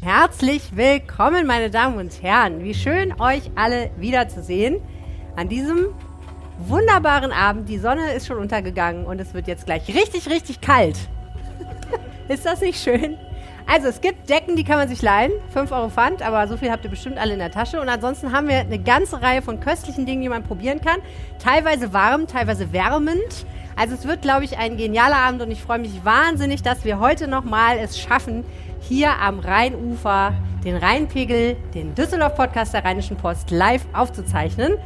[0.00, 2.62] Herzlich willkommen, meine Damen und Herren.
[2.62, 4.80] Wie schön, euch alle wiederzusehen
[5.34, 5.88] an diesem
[6.58, 7.68] wunderbaren Abend.
[7.68, 10.96] Die Sonne ist schon untergegangen und es wird jetzt gleich richtig, richtig kalt.
[12.28, 13.18] ist das nicht schön?
[13.70, 15.30] Also es gibt Decken, die kann man sich leihen.
[15.52, 17.78] 5 Euro Pfand, aber so viel habt ihr bestimmt alle in der Tasche.
[17.82, 21.00] Und ansonsten haben wir eine ganze Reihe von köstlichen Dingen, die man probieren kann.
[21.38, 23.44] Teilweise warm, teilweise wärmend.
[23.76, 26.98] Also es wird, glaube ich, ein genialer Abend und ich freue mich wahnsinnig, dass wir
[26.98, 28.44] heute nochmal es schaffen,
[28.80, 30.32] hier am Rheinufer
[30.64, 34.78] den Rheinpegel, den Düsseldorf-Podcast der Rheinischen Post live aufzuzeichnen.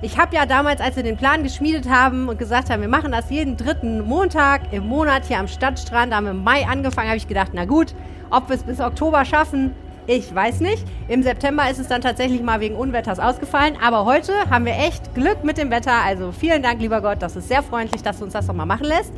[0.00, 3.10] Ich habe ja damals, als wir den Plan geschmiedet haben und gesagt haben, wir machen
[3.10, 7.16] das jeden dritten Montag im Monat hier am Stadtstrand, haben wir im Mai angefangen, habe
[7.16, 7.94] ich gedacht, na gut,
[8.30, 9.74] ob wir es bis Oktober schaffen,
[10.06, 10.84] ich weiß nicht.
[11.08, 13.74] Im September ist es dann tatsächlich mal wegen Unwetters ausgefallen.
[13.84, 15.92] Aber heute haben wir echt Glück mit dem Wetter.
[16.02, 17.20] Also vielen Dank, lieber Gott.
[17.20, 19.12] Das ist sehr freundlich, dass du uns das nochmal machen lässt.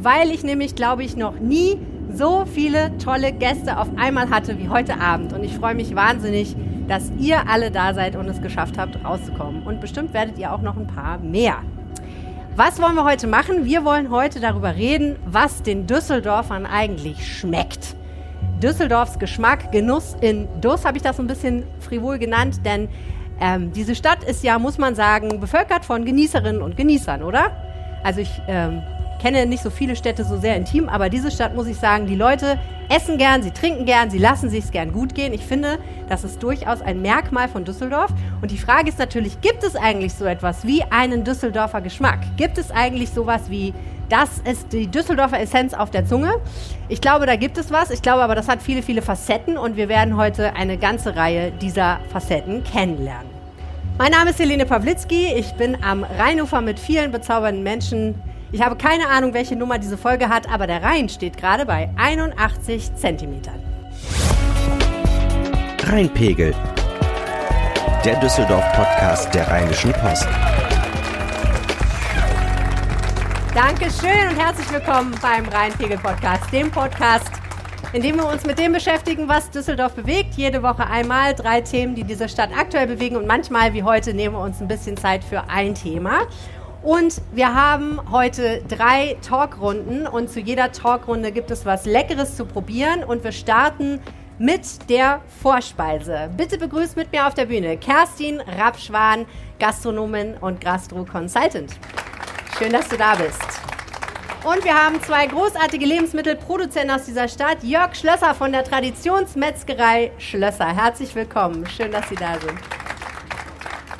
[0.00, 1.78] Weil ich nämlich, glaube ich, noch nie
[2.12, 5.32] so viele tolle Gäste auf einmal hatte wie heute Abend.
[5.32, 6.54] Und ich freue mich wahnsinnig,
[6.88, 9.62] dass ihr alle da seid und es geschafft habt, rauszukommen.
[9.62, 11.56] Und bestimmt werdet ihr auch noch ein paar mehr.
[12.56, 13.64] Was wollen wir heute machen?
[13.64, 17.96] Wir wollen heute darüber reden, was den Düsseldorfern eigentlich schmeckt.
[18.62, 22.88] Düsseldorfs Geschmack, Genuss in Duss habe ich das ein bisschen frivol genannt, denn
[23.40, 27.50] ähm, diese Stadt ist ja, muss man sagen, bevölkert von Genießerinnen und Genießern, oder?
[28.04, 28.82] Also ich ähm,
[29.24, 32.14] kenne nicht so viele Städte so sehr intim, aber diese Stadt muss ich sagen, die
[32.14, 32.58] Leute
[32.90, 35.32] essen gern, sie trinken gern, sie lassen sich gern gut gehen.
[35.32, 35.78] Ich finde,
[36.10, 38.10] das ist durchaus ein Merkmal von Düsseldorf.
[38.42, 42.18] Und die Frage ist natürlich, gibt es eigentlich so etwas wie einen Düsseldorfer Geschmack?
[42.36, 43.72] Gibt es eigentlich sowas wie
[44.10, 46.34] das ist die Düsseldorfer Essenz auf der Zunge.
[46.90, 47.90] Ich glaube, da gibt es was.
[47.90, 51.50] Ich glaube aber, das hat viele, viele Facetten und wir werden heute eine ganze Reihe
[51.50, 53.30] dieser Facetten kennenlernen.
[53.96, 55.32] Mein Name ist Helene Pawlitzki.
[55.34, 58.16] Ich bin am Rheinufer mit vielen bezaubernden Menschen
[58.54, 61.90] ich habe keine Ahnung, welche Nummer diese Folge hat, aber der Rhein steht gerade bei
[61.96, 63.60] 81 Zentimetern.
[65.82, 66.54] Rheinpegel.
[68.04, 70.28] Der Düsseldorf-Podcast der Rheinischen Post.
[73.52, 77.32] Dankeschön und herzlich willkommen beim Rheinpegel-Podcast, dem Podcast,
[77.92, 80.34] in dem wir uns mit dem beschäftigen, was Düsseldorf bewegt.
[80.34, 84.36] Jede Woche einmal drei Themen, die diese Stadt aktuell bewegen und manchmal wie heute nehmen
[84.36, 86.20] wir uns ein bisschen Zeit für ein Thema.
[86.84, 92.44] Und wir haben heute drei Talkrunden und zu jeder Talkrunde gibt es was Leckeres zu
[92.44, 94.00] probieren und wir starten
[94.38, 96.28] mit der Vorspeise.
[96.36, 99.24] Bitte begrüßt mit mir auf der Bühne Kerstin Rapschwan,
[99.58, 101.72] Gastronomin und Gastro-Consultant.
[102.58, 103.40] Schön, dass du da bist.
[104.44, 107.62] Und wir haben zwei großartige Lebensmittelproduzenten aus dieser Stadt.
[107.62, 110.66] Jörg Schlösser von der Traditionsmetzgerei Schlösser.
[110.66, 111.66] Herzlich willkommen.
[111.66, 112.58] Schön, dass Sie da sind.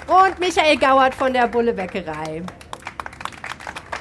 [0.06, 2.43] Und Michael Gauert von der Bulle Bäckerei.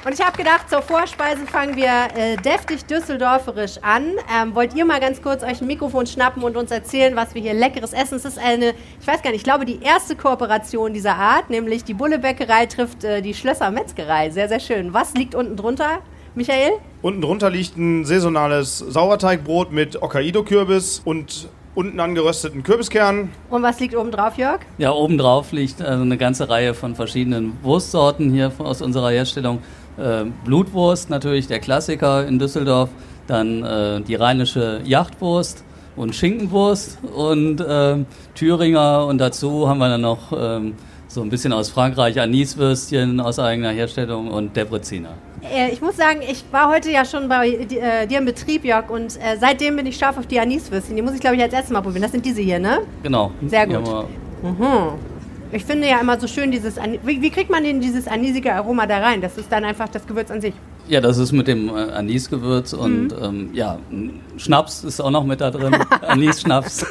[0.04, 4.12] Und ich habe gedacht, zur Vorspeise fangen wir äh, deftig düsseldorferisch an.
[4.30, 7.40] Ähm, wollt ihr mal ganz kurz euch ein Mikrofon schnappen und uns erzählen, was wir
[7.40, 8.16] hier leckeres essen?
[8.16, 11.84] Es ist eine, ich weiß gar nicht, ich glaube die erste Kooperation dieser Art, nämlich
[11.84, 14.28] die Bullebäckerei trifft äh, die Schlösser Metzgerei.
[14.28, 14.92] Sehr, sehr schön.
[14.92, 16.00] Was liegt unten drunter?
[16.34, 16.72] Michael?
[17.00, 23.30] Unten drunter liegt ein saisonales Sauerteigbrot mit Hokkaido-Kürbis und unten angerösteten Kürbiskernen.
[23.50, 24.60] Und was liegt oben drauf, Jörg?
[24.78, 29.60] Ja, oben drauf liegt also eine ganze Reihe von verschiedenen Wurstsorten hier aus unserer Herstellung.
[29.96, 32.90] Äh, Blutwurst natürlich, der Klassiker in Düsseldorf.
[33.26, 35.64] Dann äh, die rheinische Yachtwurst
[35.96, 37.96] und Schinkenwurst und äh,
[38.34, 39.06] Thüringer.
[39.06, 40.74] Und dazu haben wir dann noch ähm,
[41.08, 45.14] so ein bisschen aus Frankreich Aniswürstchen aus eigener Herstellung und Debreziner.
[45.42, 48.90] Äh, ich muss sagen, ich war heute ja schon bei äh, dir im Betrieb, Jörg,
[48.90, 50.96] und äh, seitdem bin ich scharf auf die Aniswürstchen.
[50.96, 52.02] Die muss ich, glaube ich, als erstes Mal probieren.
[52.02, 52.80] Das sind diese hier, ne?
[53.02, 53.30] Genau.
[53.46, 54.06] Sehr gut.
[54.42, 55.13] Mhm.
[55.54, 58.86] Ich finde ja immer so schön dieses, wie, wie, kriegt man denn dieses anisige Aroma
[58.86, 59.20] da rein?
[59.20, 60.52] Das ist dann einfach das Gewürz an sich.
[60.88, 63.22] Ja, das ist mit dem äh, Anisgewürz und mhm.
[63.22, 63.78] ähm, ja,
[64.36, 65.72] Schnaps ist auch noch mit da drin.
[66.02, 66.84] Anis-Schnaps.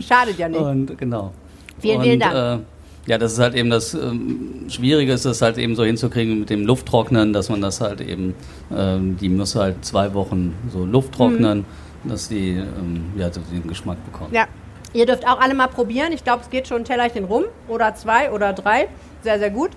[0.00, 0.58] Schadet ja nicht.
[0.58, 1.34] Und genau.
[1.80, 2.34] Vielen, und, vielen Dank.
[2.34, 6.40] Äh, ja, das ist halt eben das ähm, Schwierige, ist das halt eben so hinzukriegen
[6.40, 8.34] mit dem Lufttrocknen, dass man das halt eben,
[8.74, 11.66] ähm, die muss halt zwei Wochen so Luft trocknen,
[12.04, 12.08] mhm.
[12.08, 14.32] dass die ähm, ja, den Geschmack bekommt.
[14.32, 14.46] Ja,
[14.92, 16.12] Ihr dürft auch alle mal probieren.
[16.12, 18.88] Ich glaube, es geht schon ein Tellerchen rum oder zwei oder drei.
[19.22, 19.70] Sehr, sehr gut.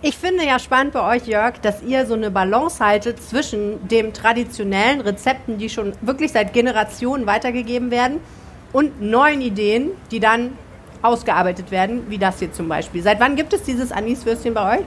[0.00, 4.12] Ich finde ja spannend bei euch, Jörg, dass ihr so eine Balance haltet zwischen den
[4.12, 8.20] traditionellen Rezepten, die schon wirklich seit Generationen weitergegeben werden,
[8.72, 10.50] und neuen Ideen, die dann
[11.02, 13.02] ausgearbeitet werden, wie das hier zum Beispiel.
[13.02, 14.84] Seit wann gibt es dieses Aniswürstchen bei euch?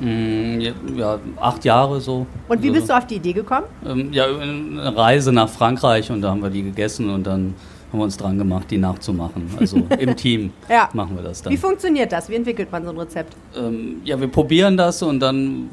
[0.00, 0.60] Mm,
[0.96, 2.26] ja, acht Jahre so.
[2.48, 3.66] Und wie bist du auf die Idee gekommen?
[3.86, 7.54] Ähm, ja, eine Reise nach Frankreich und da haben wir die gegessen und dann
[7.94, 9.48] haben wir uns dran gemacht, die nachzumachen.
[9.60, 10.88] Also im Team ja.
[10.94, 11.52] machen wir das dann.
[11.52, 12.28] Wie funktioniert das?
[12.28, 13.36] Wie entwickelt man so ein Rezept?
[13.56, 15.70] Ähm, ja, wir probieren das und dann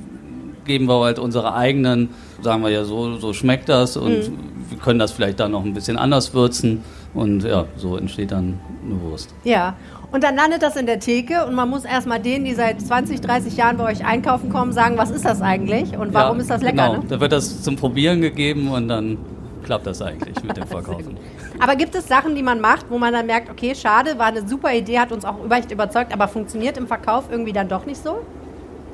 [0.65, 2.09] geben wir halt unsere eigenen
[2.43, 4.37] sagen wir ja, so, so schmeckt das und Mhm.
[4.69, 6.83] wir können das vielleicht dann noch ein bisschen anders würzen
[7.15, 9.33] und ja, so entsteht dann eine Wurst.
[9.43, 9.75] Ja.
[10.11, 13.21] Und dann landet das in der Theke und man muss erstmal denen, die seit 20,
[13.21, 16.49] 30 Jahren bei euch einkaufen kommen, sagen, was ist das eigentlich und warum ja, ist
[16.51, 17.03] das lecker, Genau, ne?
[17.09, 19.17] da wird das zum Probieren gegeben und dann
[19.63, 21.15] klappt das eigentlich mit dem Verkaufen.
[21.61, 24.47] Aber gibt es Sachen, die man macht, wo man dann merkt, okay, schade, war eine
[24.47, 28.01] super Idee, hat uns auch echt überzeugt, aber funktioniert im Verkauf irgendwie dann doch nicht
[28.01, 28.25] so?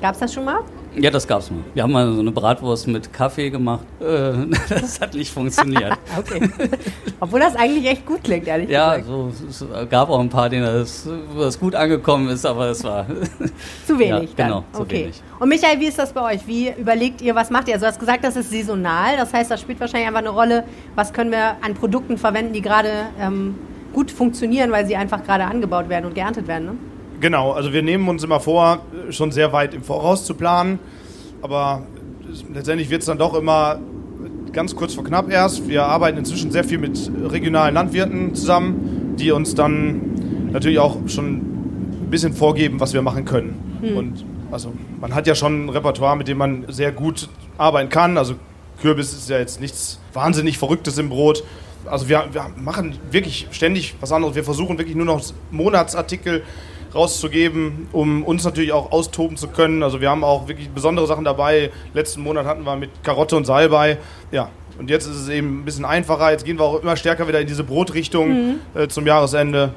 [0.02, 0.60] Gab's das schon mal?
[1.00, 1.60] Ja, das gab's mal.
[1.74, 3.86] Wir haben mal so eine Bratwurst mit Kaffee gemacht.
[4.00, 4.34] Äh,
[4.70, 5.98] das hat nicht funktioniert.
[6.18, 6.50] Okay.
[7.20, 9.08] Obwohl das eigentlich echt gut klingt, ehrlich Ja, gesagt.
[9.08, 11.08] so, es gab auch ein paar, denen das,
[11.38, 13.06] das gut angekommen ist, aber es war
[13.88, 14.74] Zu wenig Ja, genau, dann.
[14.74, 15.04] zu okay.
[15.04, 15.22] wenig.
[15.40, 16.48] Und Michael, wie ist das bei euch?
[16.48, 17.76] Wie überlegt ihr, was macht ihr?
[17.76, 19.18] Also du hast gesagt, das ist saisonal.
[19.18, 20.64] Das heißt, das spielt wahrscheinlich einfach eine Rolle,
[20.96, 22.90] was können wir an Produkten verwenden, die gerade
[23.20, 23.56] ähm,
[23.94, 26.66] gut funktionieren, weil sie einfach gerade angebaut werden und geerntet werden.
[26.66, 26.72] Ne?
[27.20, 28.80] Genau, also wir nehmen uns immer vor,
[29.10, 30.80] schon sehr weit im Voraus zu planen,
[31.42, 31.84] aber
[32.54, 33.80] letztendlich wird es dann doch immer
[34.54, 35.68] ganz kurz vor knapp erst.
[35.68, 41.38] Wir arbeiten inzwischen sehr viel mit regionalen Landwirten zusammen, die uns dann natürlich auch schon
[41.38, 43.80] ein bisschen vorgeben, was wir machen können.
[43.96, 44.72] Und also
[45.02, 48.18] man hat ja schon ein Repertoire, mit dem man sehr gut arbeiten kann.
[48.18, 48.36] Also
[48.82, 51.44] Kürbis ist ja jetzt nichts wahnsinnig Verrücktes im Brot.
[51.86, 54.36] Also wir, wir machen wirklich ständig was anderes.
[54.36, 55.22] Wir versuchen wirklich nur noch
[55.52, 56.44] Monatsartikel
[56.98, 59.84] rauszugeben, um uns natürlich auch austoben zu können.
[59.84, 61.72] Also wir haben auch wirklich besondere Sachen dabei.
[61.94, 63.98] Letzten Monat hatten wir mit Karotte und Salbei.
[64.32, 66.32] Ja, und jetzt ist es eben ein bisschen einfacher.
[66.32, 69.72] Jetzt gehen wir auch immer stärker wieder in diese Brotrichtung äh, zum Jahresende.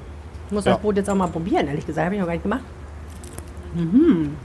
[0.49, 0.72] Ich muss Ja.
[0.72, 2.05] das Brot jetzt auch mal probieren, ehrlich gesagt.
[2.06, 2.62] Habe ich noch gar nicht gemacht.
[3.75, 4.37] Mhm.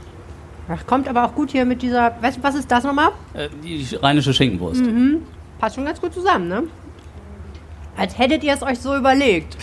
[0.68, 2.16] Das kommt aber auch gut hier mit dieser.
[2.22, 3.10] Weißt du, was ist das nochmal?
[3.34, 4.84] äh, die rheinische Schinkenwurst.
[5.60, 6.64] Passt schon ganz gut zusammen, ne?
[7.98, 9.58] Als hättet ihr es euch so überlegt.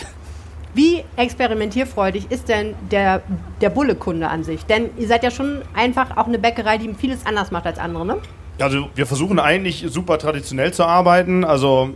[0.73, 3.21] Wie experimentierfreudig ist denn der,
[3.61, 4.65] der Bullekunde an sich?
[4.65, 8.05] Denn ihr seid ja schon einfach auch eine Bäckerei, die vieles anders macht als andere,
[8.05, 8.17] ne?
[8.59, 11.43] Also wir versuchen eigentlich super traditionell zu arbeiten.
[11.43, 11.91] Also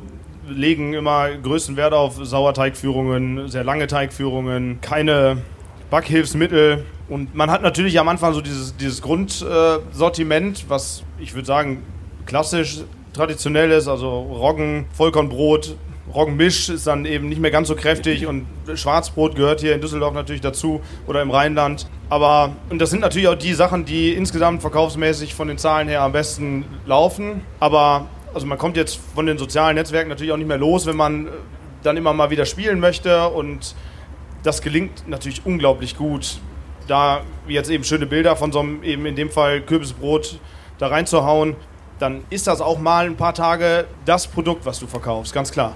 [0.48, 5.38] legen immer größten Wert auf Sauerteigführungen, sehr lange Teigführungen, keine
[5.90, 6.86] Backhilfsmittel.
[7.10, 11.84] Und man hat natürlich am Anfang so dieses, dieses Grundsortiment, was ich würde sagen
[12.26, 12.82] klassisch
[13.14, 13.88] traditionell ist.
[13.88, 15.76] Also Roggen, Vollkornbrot,
[16.14, 20.14] Roggenmisch ist dann eben nicht mehr ganz so kräftig und Schwarzbrot gehört hier in Düsseldorf
[20.14, 21.88] natürlich dazu oder im Rheinland.
[22.10, 26.02] Aber, und das sind natürlich auch die Sachen, die insgesamt verkaufsmäßig von den Zahlen her
[26.02, 27.42] am besten laufen.
[27.60, 30.96] Aber, also man kommt jetzt von den sozialen Netzwerken natürlich auch nicht mehr los, wenn
[30.96, 31.28] man
[31.84, 33.76] dann immer mal wieder spielen möchte und
[34.44, 36.40] das gelingt natürlich unglaublich gut,
[36.88, 40.40] da jetzt eben schöne Bilder von so einem, eben in dem Fall Kürbisbrot
[40.78, 41.56] da reinzuhauen,
[42.00, 45.74] dann ist das auch mal ein paar Tage das Produkt, was du verkaufst, ganz klar.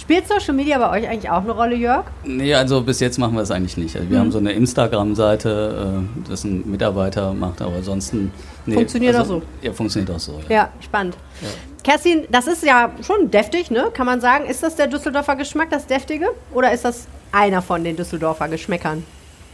[0.00, 2.04] Spielt Social Media bei euch eigentlich auch eine Rolle, Jörg?
[2.24, 3.94] Nee, also bis jetzt machen wir es eigentlich nicht.
[3.96, 8.32] Also wir haben so eine Instagram-Seite, äh, das ein Mitarbeiter macht, aber ansonsten.
[8.64, 9.46] Nee, Funktioniert also, auch so.
[9.60, 10.40] Ja, funktioniert auch so.
[10.48, 10.54] Ja.
[10.56, 11.18] Ja, spannend.
[11.84, 13.90] Kerstin, das ist ja schon deftig, ne?
[13.92, 14.46] Kann man sagen.
[14.46, 16.30] Ist das der Düsseldorfer Geschmack, das Deftige?
[16.54, 19.04] Oder ist das einer von den Düsseldorfer Geschmäckern?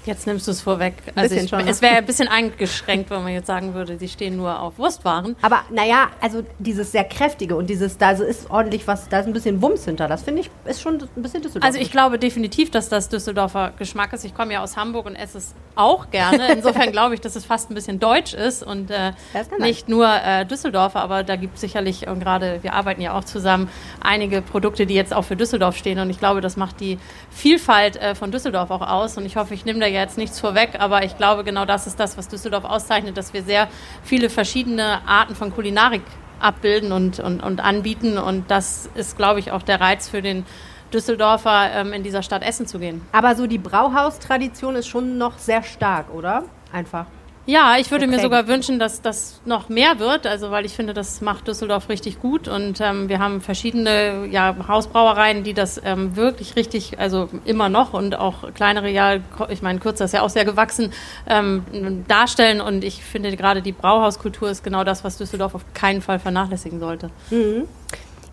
[0.06, 0.94] Jetzt nimmst du es vorweg.
[1.16, 1.70] Also ich, schon, ne?
[1.70, 5.34] es wäre ein bisschen eingeschränkt, wenn man jetzt sagen würde, die stehen nur auf Wurstwaren.
[5.42, 9.32] Aber naja, also dieses sehr kräftige und dieses, da ist ordentlich was, da ist ein
[9.32, 10.06] bisschen Wumms hinter.
[10.06, 11.66] Das finde ich, ist schon ein bisschen Düsseldorfer.
[11.66, 14.24] Also ich glaube definitiv, dass das Düsseldorfer Geschmack ist.
[14.24, 16.52] Ich komme ja aus Hamburg und esse es auch gerne.
[16.52, 19.60] Insofern glaube ich, dass es fast ein bisschen deutsch ist und äh, kann sein.
[19.60, 23.24] nicht nur äh, Düsseldorfer, aber da gibt es sicherlich, und gerade wir arbeiten ja auch
[23.24, 23.68] zusammen,
[24.00, 26.98] einige Produkte, die jetzt auch für Düsseldorf stehen und ich glaube, das macht die
[27.30, 30.76] Vielfalt äh, von Düsseldorf auch aus und ich hoffe, ich nehme da jetzt nichts vorweg,
[30.78, 33.68] aber ich glaube, genau das ist das, was Düsseldorf auszeichnet, dass wir sehr
[34.02, 36.02] viele verschiedene Arten von Kulinarik
[36.40, 40.44] abbilden und, und, und anbieten und das ist, glaube ich, auch der Reiz für den
[40.92, 43.02] Düsseldorfer ähm, in dieser Stadt essen zu gehen.
[43.12, 46.44] Aber so die Brauhaustradition ist schon noch sehr stark, oder?
[46.72, 47.06] Einfach.
[47.46, 50.94] Ja, ich würde mir sogar wünschen, dass das noch mehr wird, also weil ich finde,
[50.94, 56.16] das macht Düsseldorf richtig gut und ähm, wir haben verschiedene ja, Hausbrauereien, die das ähm,
[56.16, 60.30] wirklich richtig, also immer noch und auch kleinere, ja, ich meine, Kürzer ist ja auch
[60.30, 60.92] sehr gewachsen,
[61.28, 61.62] ähm,
[62.08, 66.18] darstellen und ich finde gerade die Brauhauskultur ist genau das, was Düsseldorf auf keinen Fall
[66.18, 67.10] vernachlässigen sollte.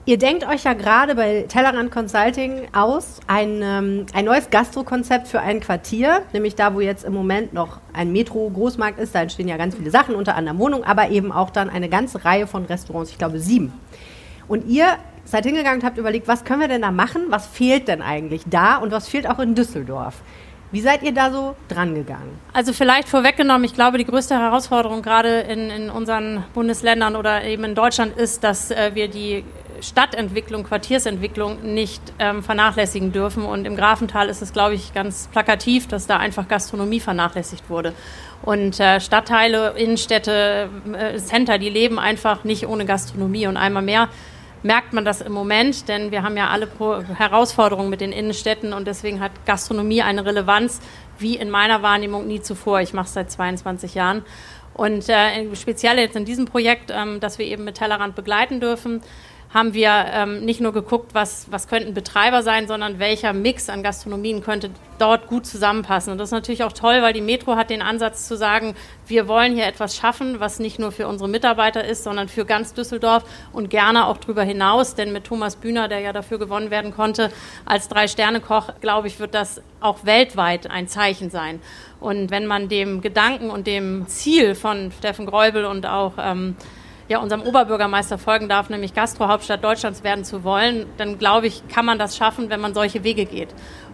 [0.06, 5.40] Ihr denkt euch ja gerade bei Tellerrand Consulting aus ein, ähm, ein neues Gastrokonzept für
[5.40, 9.16] ein Quartier, nämlich da, wo jetzt im Moment noch ein Metro-Großmarkt ist.
[9.16, 12.26] Da entstehen ja ganz viele Sachen, unter anderem Wohnungen, aber eben auch dann eine ganze
[12.26, 13.72] Reihe von Restaurants, ich glaube sieben.
[14.50, 14.88] Und ihr
[15.24, 17.28] seid hingegangen und habt überlegt, was können wir denn da machen?
[17.30, 20.16] Was fehlt denn eigentlich da und was fehlt auch in Düsseldorf?
[20.74, 22.40] Wie seid ihr da so dran gegangen?
[22.52, 27.64] Also vielleicht vorweggenommen, ich glaube, die größte Herausforderung gerade in, in unseren Bundesländern oder eben
[27.64, 29.46] in Deutschland ist, dass äh, wir die
[29.84, 33.46] Stadtentwicklung, Quartiersentwicklung nicht ähm, vernachlässigen dürfen.
[33.46, 37.94] Und im Grafental ist es, glaube ich, ganz plakativ, dass da einfach Gastronomie vernachlässigt wurde.
[38.42, 43.48] Und äh, Stadtteile, Innenstädte, äh, Center, die leben einfach nicht ohne Gastronomie.
[43.48, 44.10] Und einmal mehr
[44.64, 48.72] merkt man das im Moment, denn wir haben ja alle Pro Herausforderungen mit den Innenstädten
[48.72, 50.80] und deswegen hat Gastronomie eine Relevanz
[51.20, 52.80] wie in meiner Wahrnehmung nie zuvor.
[52.80, 54.24] Ich mache es seit 22 Jahren.
[54.74, 59.02] Und äh, speziell jetzt in diesem Projekt, ähm, das wir eben mit Tellerrand begleiten dürfen,
[59.54, 63.84] haben wir ähm, nicht nur geguckt, was, was könnten Betreiber sein, sondern welcher Mix an
[63.84, 66.12] Gastronomien könnte dort gut zusammenpassen.
[66.12, 69.28] Und das ist natürlich auch toll, weil die Metro hat den Ansatz zu sagen, wir
[69.28, 73.24] wollen hier etwas schaffen, was nicht nur für unsere Mitarbeiter ist, sondern für ganz Düsseldorf
[73.52, 74.96] und gerne auch darüber hinaus.
[74.96, 77.32] Denn mit Thomas Bühner, der ja dafür gewonnen werden konnte,
[77.66, 81.62] als Drei-Sterne-Koch, glaube ich, wird das auch weltweit ein Zeichen sein.
[82.00, 86.56] Und wenn man dem Gedanken und dem Ziel von Steffen Gräubel und auch ähm,
[87.10, 91.86] ja, unserem Oberbürgermeister folgen darf, nämlich Gastrohauptstadt Deutschlands werden zu wollen, dann glaube ich, kann
[91.86, 93.50] man das schaffen, wenn man solche Wege geht.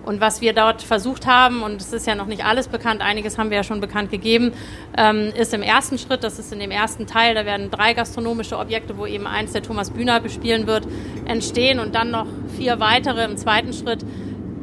[0.06, 3.38] Und was wir dort versucht haben, und es ist ja noch nicht alles bekannt, einiges
[3.38, 4.54] haben wir ja schon bekannt gegeben,
[4.98, 8.58] ähm, ist im ersten Schritt, das ist in dem ersten Teil, da werden drei gastronomische
[8.58, 10.88] Objekte, wo eben eins der Thomas Bühner bespielen wird,
[11.26, 14.06] entstehen und dann noch vier weitere im zweiten Schritt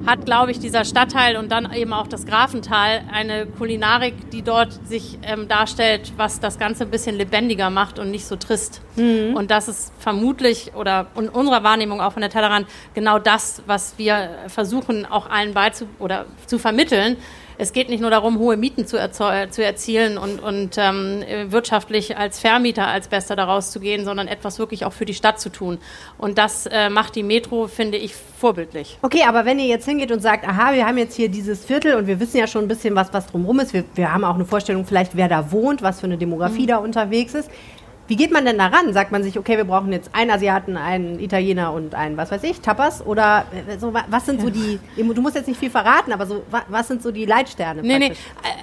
[0.06, 4.72] hat, glaube ich, dieser Stadtteil und dann eben auch das Grafental eine Kulinarik, die dort
[4.86, 8.80] sich ähm, darstellt, was das Ganze ein bisschen lebendiger macht und nicht so trist.
[8.96, 9.34] Mhm.
[9.34, 13.94] Und das ist vermutlich oder in unserer Wahrnehmung auch von der Tellerrand genau das, was
[13.98, 17.16] wir versuchen, auch allen beizu oder zu vermitteln
[17.58, 22.38] es geht nicht nur darum, hohe Mieten zu, zu erzielen und, und ähm, wirtschaftlich als
[22.38, 25.78] Vermieter als Bester daraus zu gehen, sondern etwas wirklich auch für die Stadt zu tun.
[26.18, 28.98] Und das äh, macht die Metro, finde ich, vorbildlich.
[29.02, 31.94] Okay, aber wenn ihr jetzt hingeht und sagt, aha, wir haben jetzt hier dieses Viertel
[31.94, 34.34] und wir wissen ja schon ein bisschen, was, was drumherum ist, wir, wir haben auch
[34.34, 36.68] eine Vorstellung vielleicht, wer da wohnt, was für eine Demografie mhm.
[36.68, 37.50] da unterwegs ist.
[38.08, 38.92] Wie geht man denn daran?
[38.92, 42.42] Sagt man sich, okay, wir brauchen jetzt einen Asiaten, einen Italiener und einen, was weiß
[42.44, 43.04] ich, Tapas?
[43.04, 46.42] Oder äh, so, was sind so die, du musst jetzt nicht viel verraten, aber so,
[46.68, 47.82] was sind so die Leitsterne?
[47.82, 48.12] Nee, nee,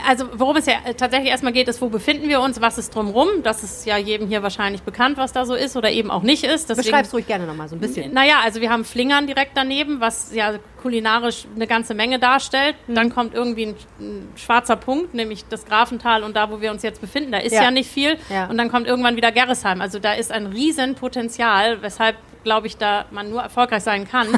[0.07, 3.27] also worum es ja tatsächlich erstmal geht, ist, wo befinden wir uns, was ist drumrum?
[3.43, 6.43] Das ist ja jedem hier wahrscheinlich bekannt, was da so ist oder eben auch nicht
[6.43, 6.69] ist.
[6.69, 8.13] Deswegen, Beschreib's ruhig gerne nochmal so ein bisschen.
[8.13, 12.75] Naja, also wir haben Flingern direkt daneben, was ja kulinarisch eine ganze Menge darstellt.
[12.87, 12.95] Mhm.
[12.95, 16.83] Dann kommt irgendwie ein, ein, schwarzer Punkt, nämlich das Grafental und da, wo wir uns
[16.83, 18.17] jetzt befinden, da ist ja, ja nicht viel.
[18.29, 18.47] Ja.
[18.47, 19.81] Und dann kommt irgendwann wieder Gerresheim.
[19.81, 24.27] Also da ist ein Riesenpotenzial, weshalb glaube ich, da man nur erfolgreich sein kann.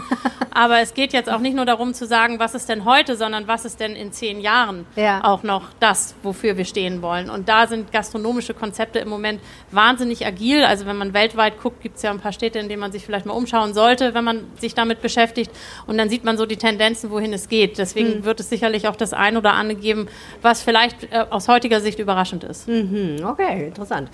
[0.51, 3.47] Aber es geht jetzt auch nicht nur darum zu sagen, was ist denn heute, sondern
[3.47, 5.21] was ist denn in zehn Jahren ja.
[5.23, 7.29] auch noch das, wofür wir stehen wollen.
[7.29, 10.63] Und da sind gastronomische Konzepte im Moment wahnsinnig agil.
[10.63, 13.05] Also wenn man weltweit guckt, gibt es ja ein paar Städte, in denen man sich
[13.05, 15.51] vielleicht mal umschauen sollte, wenn man sich damit beschäftigt.
[15.87, 17.77] Und dann sieht man so die Tendenzen, wohin es geht.
[17.77, 18.25] Deswegen mhm.
[18.25, 20.07] wird es sicherlich auch das ein oder andere geben,
[20.41, 22.69] was vielleicht äh, aus heutiger Sicht überraschend ist.
[22.69, 23.17] Mhm.
[23.25, 24.09] Okay, interessant.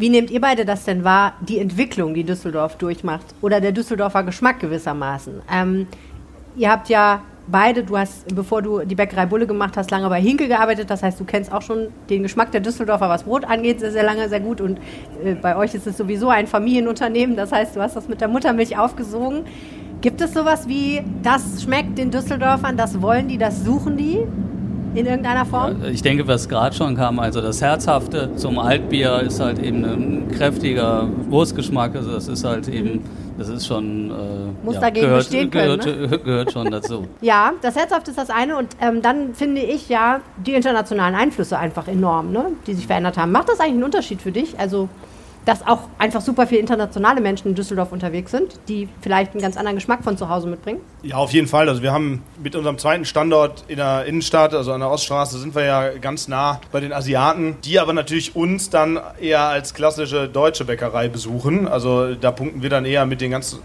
[0.00, 3.26] Wie nehmt ihr beide das denn wahr, die Entwicklung, die Düsseldorf durchmacht?
[3.42, 5.42] Oder der Düsseldorfer Geschmack gewissermaßen?
[5.52, 5.88] Ähm,
[6.56, 10.18] ihr habt ja beide, du hast, bevor du die Bäckerei Bulle gemacht hast, lange bei
[10.18, 10.88] Hinkel gearbeitet.
[10.88, 14.02] Das heißt, du kennst auch schon den Geschmack der Düsseldorfer, was Brot angeht, sehr, sehr
[14.02, 14.62] lange, sehr gut.
[14.62, 14.78] Und
[15.22, 17.36] äh, bei euch ist es sowieso ein Familienunternehmen.
[17.36, 19.44] Das heißt, du hast das mit der Muttermilch aufgesogen.
[20.00, 24.20] Gibt es sowas wie, das schmeckt den Düsseldorfern, das wollen die, das suchen die?
[24.94, 25.84] In irgendeiner Form?
[25.84, 30.28] Ich denke, was gerade schon kam, also das Herzhafte zum Altbier ist halt eben ein
[30.30, 31.94] kräftiger Wurstgeschmack.
[31.94, 33.04] Also das ist halt eben,
[33.38, 34.10] das ist schon.
[34.10, 35.80] Äh, Muss ja, dagegen gehört, bestehen können.
[35.80, 36.18] Gehört, ne?
[36.24, 37.06] gehört schon dazu.
[37.20, 41.58] ja, das Herzhafte ist das eine und ähm, dann finde ich ja die internationalen Einflüsse
[41.58, 42.46] einfach enorm, ne?
[42.66, 43.32] die sich verändert haben.
[43.32, 44.58] Macht das eigentlich einen Unterschied für dich?
[44.58, 44.88] Also
[45.44, 49.56] dass auch einfach super viele internationale Menschen in Düsseldorf unterwegs sind, die vielleicht einen ganz
[49.56, 50.80] anderen Geschmack von zu Hause mitbringen?
[51.02, 51.68] Ja, auf jeden Fall.
[51.68, 55.54] Also wir haben mit unserem zweiten Standort in der Innenstadt, also an der Oststraße, sind
[55.54, 60.28] wir ja ganz nah bei den Asiaten, die aber natürlich uns dann eher als klassische
[60.28, 61.66] deutsche Bäckerei besuchen.
[61.66, 63.60] Also da punkten wir dann eher mit den ganzen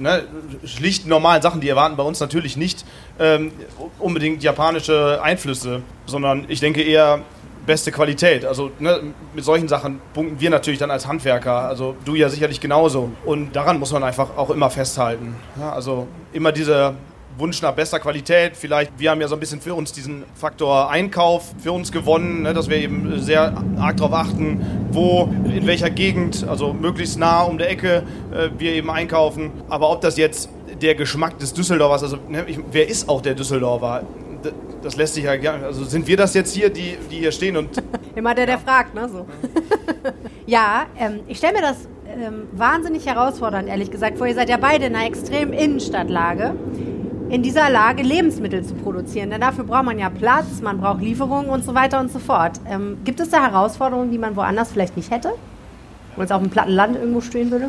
[0.00, 0.24] ne,
[0.64, 2.84] schlicht normalen Sachen, die erwarten bei uns natürlich nicht
[3.18, 3.52] ähm,
[3.98, 7.20] unbedingt japanische Einflüsse, sondern ich denke eher
[7.66, 8.44] beste Qualität.
[8.44, 9.00] Also ne,
[9.34, 11.68] mit solchen Sachen punkten wir natürlich dann als Handwerker.
[11.68, 13.10] Also du ja sicherlich genauso.
[13.24, 15.36] Und daran muss man einfach auch immer festhalten.
[15.58, 16.94] Ja, also immer dieser
[17.38, 18.56] Wunsch nach bester Qualität.
[18.56, 22.42] Vielleicht, wir haben ja so ein bisschen für uns diesen Faktor Einkauf für uns gewonnen,
[22.42, 27.42] ne, dass wir eben sehr arg darauf achten, wo, in welcher Gegend, also möglichst nah
[27.42, 28.02] um der Ecke
[28.32, 29.50] äh, wir eben einkaufen.
[29.68, 30.50] Aber ob das jetzt
[30.82, 34.02] der Geschmack des Düsseldorfers, also ne, ich, wer ist auch der Düsseldorfer?
[34.82, 35.66] Das lässt sich ja gerne.
[35.66, 37.70] Also sind wir das jetzt hier, die, die hier stehen und.
[38.14, 39.08] Immer der, der fragt, ne?
[39.08, 39.26] So.
[40.46, 44.26] ja, ähm, ich stelle mir das ähm, wahnsinnig herausfordernd, ehrlich gesagt, vor.
[44.26, 46.54] Ihr seid ja beide in einer extremen Innenstadtlage.
[47.28, 49.30] In dieser Lage Lebensmittel zu produzieren.
[49.30, 52.60] Denn dafür braucht man ja Platz, man braucht Lieferungen und so weiter und so fort.
[52.68, 55.30] Ähm, gibt es da Herausforderungen, die man woanders vielleicht nicht hätte?
[56.16, 57.68] Wo es auf dem platten Land irgendwo stehen würde?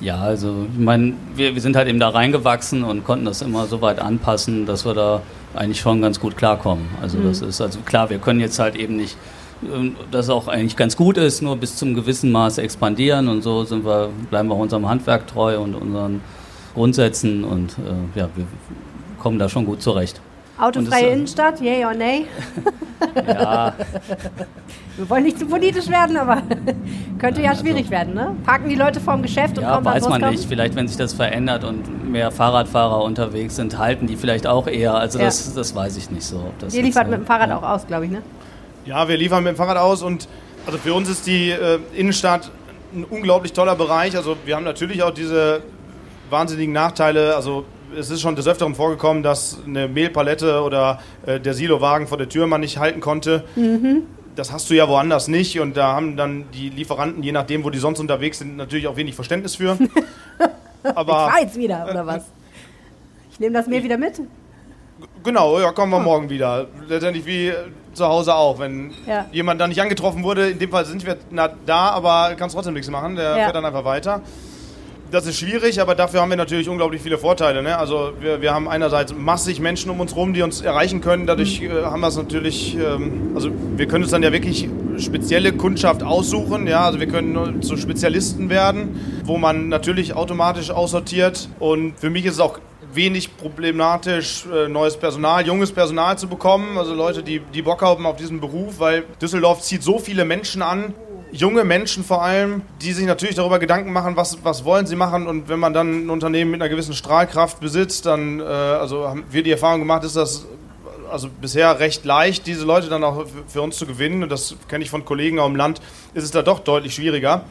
[0.00, 3.66] Ja, also ich meine, wir, wir sind halt eben da reingewachsen und konnten das immer
[3.66, 5.22] so weit anpassen, dass wir da
[5.56, 6.86] eigentlich schon ganz gut klarkommen.
[7.00, 7.28] Also mhm.
[7.28, 9.16] das ist also klar, wir können jetzt halt eben nicht
[9.62, 13.64] ähm, das auch eigentlich ganz gut ist, nur bis zum gewissen Maß expandieren und so
[13.64, 16.20] sind wir, bleiben wir unserem Handwerk treu und unseren
[16.74, 18.46] Grundsätzen und äh, ja, wir
[19.18, 20.20] kommen da schon gut zurecht.
[20.58, 22.26] Autofreie Innenstadt, yay or nay?
[23.28, 23.74] ja.
[24.96, 26.42] Wir wollen nicht zu politisch werden, aber
[27.18, 28.36] könnte ja also, schwierig werden, ne?
[28.44, 30.46] Parken die Leute vorm Geschäft und ja, kommen weiß man nicht.
[30.46, 34.94] Vielleicht, wenn sich das verändert und mehr Fahrradfahrer unterwegs sind, halten die vielleicht auch eher.
[34.94, 35.24] Also ja.
[35.24, 36.52] das, das weiß ich nicht so.
[36.70, 37.58] Ihr liefert mit dem Fahrrad ja.
[37.58, 38.22] auch aus, glaube ich, ne?
[38.84, 40.28] Ja, wir liefern mit dem Fahrrad aus und
[40.66, 42.50] also für uns ist die äh, Innenstadt
[42.94, 44.16] ein unglaublich toller Bereich.
[44.16, 45.62] Also wir haben natürlich auch diese
[46.30, 47.34] wahnsinnigen Nachteile.
[47.34, 47.64] Also
[47.98, 52.28] es ist schon des Öfteren vorgekommen, dass eine Mehlpalette oder äh, der Silowagen vor der
[52.28, 53.44] Tür man nicht halten konnte.
[53.56, 54.02] Mhm.
[54.36, 57.70] Das hast du ja woanders nicht und da haben dann die Lieferanten, je nachdem, wo
[57.70, 59.78] die sonst unterwegs sind, natürlich auch wenig Verständnis für.
[60.82, 62.24] Aber, ich fahr jetzt wieder, oder was?
[63.30, 64.20] Ich nehme das Mehl wieder mit.
[65.22, 66.66] Genau, ja, kommen wir morgen wieder.
[66.88, 67.52] Letztendlich wie
[67.94, 68.58] zu Hause auch.
[68.58, 69.26] Wenn ja.
[69.32, 71.16] jemand da nicht angetroffen wurde, in dem Fall sind wir
[71.64, 73.16] da, aber kannst trotzdem nichts machen.
[73.16, 73.44] Der ja.
[73.44, 74.20] fährt dann einfach weiter
[75.10, 77.62] das ist schwierig, aber dafür haben wir natürlich unglaublich viele Vorteile.
[77.62, 77.78] Ne?
[77.78, 81.26] Also wir, wir haben einerseits massig Menschen um uns herum, die uns erreichen können.
[81.26, 81.70] Dadurch mhm.
[81.70, 84.68] äh, haben wir es natürlich, ähm, also wir können uns dann ja wirklich
[84.98, 86.66] spezielle Kundschaft aussuchen.
[86.66, 86.84] Ja?
[86.84, 91.48] Also wir können zu Spezialisten werden, wo man natürlich automatisch aussortiert.
[91.58, 92.58] Und für mich ist es auch
[92.94, 96.78] wenig problematisch, äh, neues Personal, junges Personal zu bekommen.
[96.78, 100.62] Also Leute, die, die Bock haben auf diesen Beruf, weil Düsseldorf zieht so viele Menschen
[100.62, 100.94] an,
[101.34, 105.26] junge Menschen vor allem, die sich natürlich darüber Gedanken machen, was, was wollen sie machen
[105.26, 109.24] und wenn man dann ein Unternehmen mit einer gewissen Strahlkraft besitzt, dann, äh, also haben
[109.30, 110.46] wir die Erfahrung gemacht, ist das
[111.10, 114.84] also bisher recht leicht, diese Leute dann auch für uns zu gewinnen und das kenne
[114.84, 115.80] ich von Kollegen aus dem Land,
[116.14, 117.42] ist es da doch deutlich schwieriger.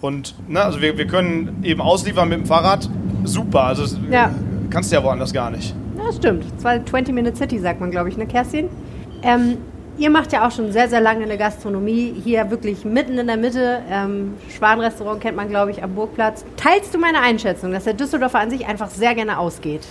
[0.00, 2.88] Und ne, also wir, wir können eben ausliefern mit dem Fahrrad,
[3.24, 4.34] super, also ja.
[4.70, 5.74] kannst du ja woanders gar nicht.
[5.96, 6.44] Ja, stimmt.
[6.62, 8.68] 20-Minute City sagt man, glaube ich, ne, Kerstin?
[9.22, 9.58] Ähm,
[9.96, 13.36] Ihr macht ja auch schon sehr, sehr lange eine Gastronomie, hier wirklich mitten in der
[13.36, 13.80] Mitte.
[13.88, 16.44] Ähm, Schwanrestaurant kennt man, glaube ich, am Burgplatz.
[16.56, 19.86] Teilst du meine Einschätzung, dass der Düsseldorfer an sich einfach sehr gerne ausgeht?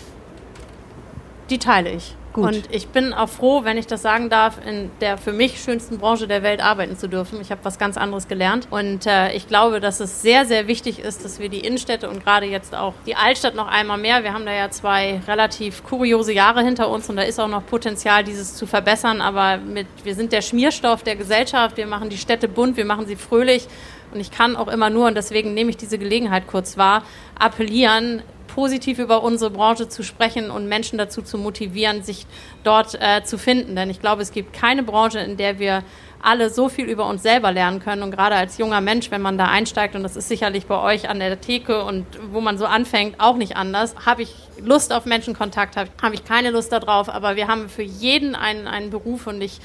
[1.50, 2.16] Die teile ich.
[2.34, 2.46] Gut.
[2.46, 6.00] Und ich bin auch froh, wenn ich das sagen darf, in der für mich schönsten
[6.00, 7.40] Branche der Welt arbeiten zu dürfen.
[7.40, 8.68] Ich habe was ganz anderes gelernt.
[8.72, 12.24] Und äh, ich glaube, dass es sehr, sehr wichtig ist, dass wir die Innenstädte und
[12.24, 16.34] gerade jetzt auch die Altstadt noch einmal mehr, wir haben da ja zwei relativ kuriose
[16.34, 19.22] Jahre hinter uns und da ist auch noch Potenzial, dieses zu verbessern.
[19.22, 23.06] Aber mit, wir sind der Schmierstoff der Gesellschaft, wir machen die Städte bunt, wir machen
[23.06, 23.68] sie fröhlich.
[24.12, 27.04] Und ich kann auch immer nur, und deswegen nehme ich diese Gelegenheit kurz wahr,
[27.38, 28.22] appellieren,
[28.54, 32.28] positiv über unsere Branche zu sprechen und Menschen dazu zu motivieren, sich
[32.64, 33.76] dort äh, zu finden.
[33.76, 35.84] Denn ich glaube, es gibt keine Branche, in der wir
[36.22, 38.04] alle so viel über uns selber lernen können.
[38.04, 41.10] Und gerade als junger Mensch, wenn man da einsteigt, und das ist sicherlich bei euch
[41.10, 45.06] an der Theke und wo man so anfängt, auch nicht anders, habe ich Lust auf
[45.06, 47.10] Menschenkontakt, habe hab ich keine Lust darauf.
[47.10, 49.60] Aber wir haben für jeden einen, einen Beruf und ich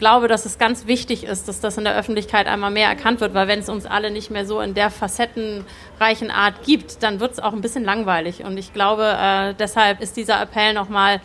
[0.00, 3.34] glaube, dass es ganz wichtig ist, dass das in der Öffentlichkeit einmal mehr erkannt wird,
[3.34, 7.32] weil wenn es uns alle nicht mehr so in der facettenreichen Art gibt, dann wird
[7.32, 8.42] es auch ein bisschen langweilig.
[8.42, 11.20] Und ich glaube, äh, deshalb ist dieser Appell nochmal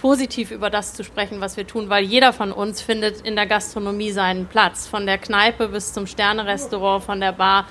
[0.00, 3.46] positiv über das zu sprechen, was wir tun, weil jeder von uns findet in der
[3.46, 7.66] Gastronomie seinen Platz, von der Kneipe bis zum Sternerestaurant, von der Bar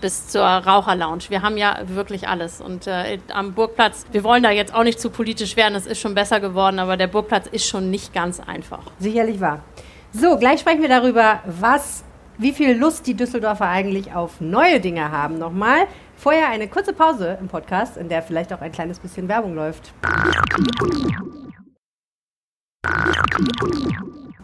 [0.00, 1.24] bis zur Raucherlounge.
[1.28, 2.60] Wir haben ja wirklich alles.
[2.60, 6.00] Und äh, am Burgplatz, wir wollen da jetzt auch nicht zu politisch werden, es ist
[6.00, 8.82] schon besser geworden, aber der Burgplatz ist schon nicht ganz einfach.
[8.98, 9.62] Sicherlich wahr.
[10.18, 12.02] So, gleich sprechen wir darüber, was,
[12.38, 15.36] wie viel Lust die Düsseldorfer eigentlich auf neue Dinge haben.
[15.36, 15.88] Nochmal.
[16.16, 19.92] Vorher eine kurze Pause im Podcast, in der vielleicht auch ein kleines bisschen Werbung läuft.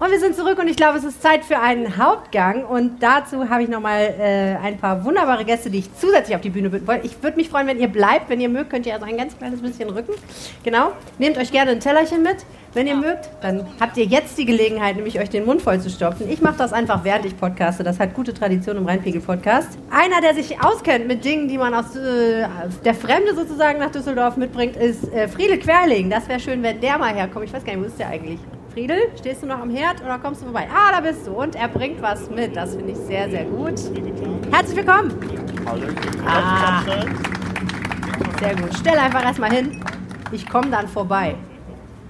[0.03, 2.65] Und wir sind zurück und ich glaube, es ist Zeit für einen Hauptgang.
[2.65, 6.51] Und dazu habe ich nochmal äh, ein paar wunderbare Gäste, die ich zusätzlich auf die
[6.51, 7.07] Bühne bitten wollte.
[7.07, 8.29] Ich würde mich freuen, wenn ihr bleibt.
[8.29, 10.15] Wenn ihr mögt, könnt ihr also ein ganz kleines bisschen rücken.
[10.65, 10.91] Genau.
[11.21, 12.39] Nehmt euch gerne ein Tellerchen mit.
[12.75, 15.89] Wenn ihr mögt, dann habt ihr jetzt die Gelegenheit, nämlich euch den Mund voll zu
[15.89, 16.29] stopfen.
[16.29, 17.85] Ich mache das einfach, während ich podcaste.
[17.85, 19.79] Das hat gute Tradition im Rheinpegel-Podcast.
[19.89, 22.49] Einer, der sich auskennt mit Dingen, die man aus äh,
[22.85, 26.11] der Fremde sozusagen nach Düsseldorf mitbringt, ist äh, Friede Querling.
[26.11, 27.45] Das wäre schön, wenn der mal herkommt.
[27.45, 28.41] Ich weiß gar nicht, wo ist der eigentlich?
[28.73, 30.67] Friedel, stehst du noch am Herd oder kommst du vorbei?
[30.75, 31.33] Ah, da bist du.
[31.33, 32.57] Und er bringt was mit.
[32.57, 33.75] Das finde ich sehr, sehr gut.
[34.51, 35.13] Herzlich willkommen.
[35.67, 35.87] Hallo.
[36.27, 36.83] Ah.
[38.41, 38.71] Sehr gut.
[38.81, 39.79] Stell einfach erstmal hin.
[40.33, 41.35] Ich komme dann vorbei.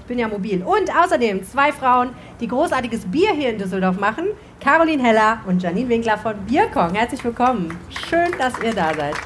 [0.01, 0.63] Ich bin ja mobil.
[0.63, 4.27] Und außerdem zwei Frauen, die großartiges Bier hier in Düsseldorf machen.
[4.61, 6.95] Caroline Heller und Janine Winkler von Bierkong.
[6.95, 7.77] Herzlich willkommen.
[8.09, 9.17] Schön, dass ihr da seid.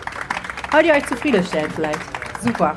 [0.72, 2.00] Wollt ihr euch zufriedenstellen vielleicht?
[2.40, 2.74] Super.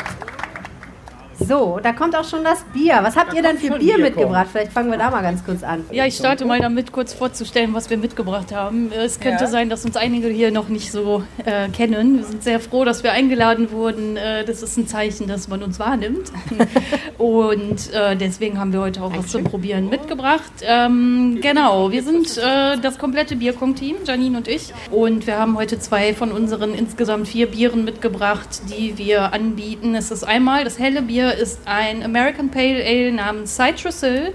[1.39, 2.99] So, da kommt auch schon das Bier.
[3.01, 4.47] Was habt ihr denn für Bier Bier, mitgebracht?
[4.51, 5.85] Vielleicht fangen wir da mal ganz kurz an.
[5.91, 8.91] Ja, ich starte mal damit, kurz vorzustellen, was wir mitgebracht haben.
[8.91, 9.49] Es könnte Ja.
[9.49, 12.17] sein, dass uns einige hier noch nicht so äh, kennen.
[12.17, 14.17] Wir sind sehr froh, dass wir eingeladen wurden.
[14.17, 16.31] Äh, das ist ein Zeichen, dass man uns wahrnimmt.
[17.17, 20.51] Und äh, deswegen haben wir heute auch was zum Probieren mitgebracht.
[20.61, 24.73] Ähm, genau, wir sind äh, das komplette Bierkong-Team, Janine und ich.
[24.91, 29.95] Und wir haben heute zwei von unseren insgesamt vier Bieren mitgebracht, die wir anbieten.
[29.95, 34.33] Es ist einmal, das helle Bier ist ein American Pale Ale namens Citrus Hill.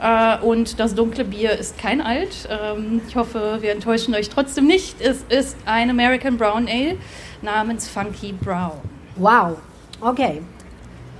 [0.00, 2.48] Äh, und das dunkle Bier ist kein Alt.
[2.48, 5.00] Ähm, ich hoffe, wir enttäuschen euch trotzdem nicht.
[5.00, 6.96] Es ist ein American Brown Ale
[7.42, 8.78] namens Funky Brown.
[9.16, 9.58] Wow.
[10.00, 10.42] Okay.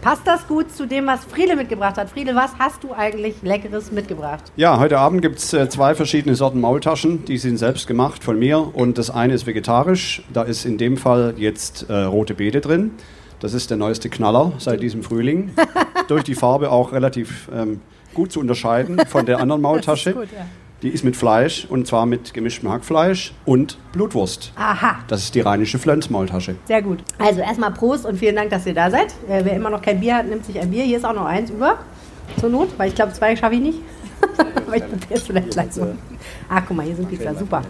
[0.00, 2.08] Passt das gut zu dem, was Friede mitgebracht hat?
[2.10, 4.44] Friede, was hast du eigentlich Leckeres mitgebracht?
[4.54, 7.24] Ja, heute Abend gibt es äh, zwei verschiedene Sorten Maultaschen.
[7.24, 10.22] Die sind selbst gemacht von mir und das eine ist vegetarisch.
[10.32, 12.92] Da ist in dem Fall jetzt äh, rote Beete drin.
[13.40, 15.52] Das ist der neueste Knaller seit diesem Frühling.
[16.08, 17.80] Durch die Farbe auch relativ ähm,
[18.14, 20.14] gut zu unterscheiden von der anderen Maultasche.
[20.82, 24.52] Die ist mit Fleisch und zwar mit gemischtem Hackfleisch und Blutwurst.
[24.56, 25.00] Aha.
[25.08, 26.54] Das ist die rheinische Flönz-Maultasche.
[26.66, 27.00] Sehr gut.
[27.18, 29.12] Also erstmal Prost und vielen Dank, dass ihr da seid.
[29.28, 30.84] Äh, wer immer noch kein Bier hat, nimmt sich ein Bier.
[30.84, 31.78] Hier ist auch noch eins über.
[32.38, 33.78] Zur Not, weil ich glaube, zwei schaffe ich nicht.
[34.66, 35.94] Aber ich es vielleicht gleich so.
[36.48, 37.34] Ah, guck mal, hier sind Pizza.
[37.34, 37.62] Super.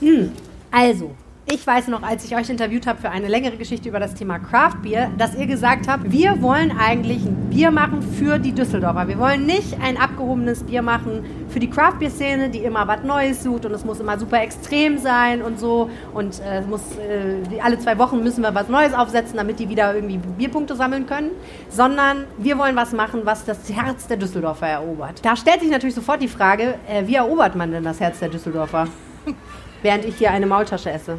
[0.00, 0.32] Hm.
[0.70, 1.10] Also,
[1.46, 4.38] ich weiß noch, als ich euch interviewt habe für eine längere Geschichte über das Thema
[4.38, 9.08] Craft Beer, dass ihr gesagt habt, wir wollen eigentlich ein Bier machen für die Düsseldorfer.
[9.08, 13.02] Wir wollen nicht ein abgehobenes Bier machen für die Craft Beer Szene, die immer was
[13.02, 17.60] Neues sucht und es muss immer super extrem sein und so und äh, muss äh,
[17.60, 21.30] alle zwei Wochen müssen wir was Neues aufsetzen, damit die wieder irgendwie Bierpunkte sammeln können,
[21.68, 25.20] sondern wir wollen was machen, was das Herz der Düsseldorfer erobert.
[25.22, 28.30] Da stellt sich natürlich sofort die Frage, äh, wie erobert man denn das Herz der
[28.30, 28.88] Düsseldorfer?
[29.82, 31.18] Während ich hier eine Maultasche esse.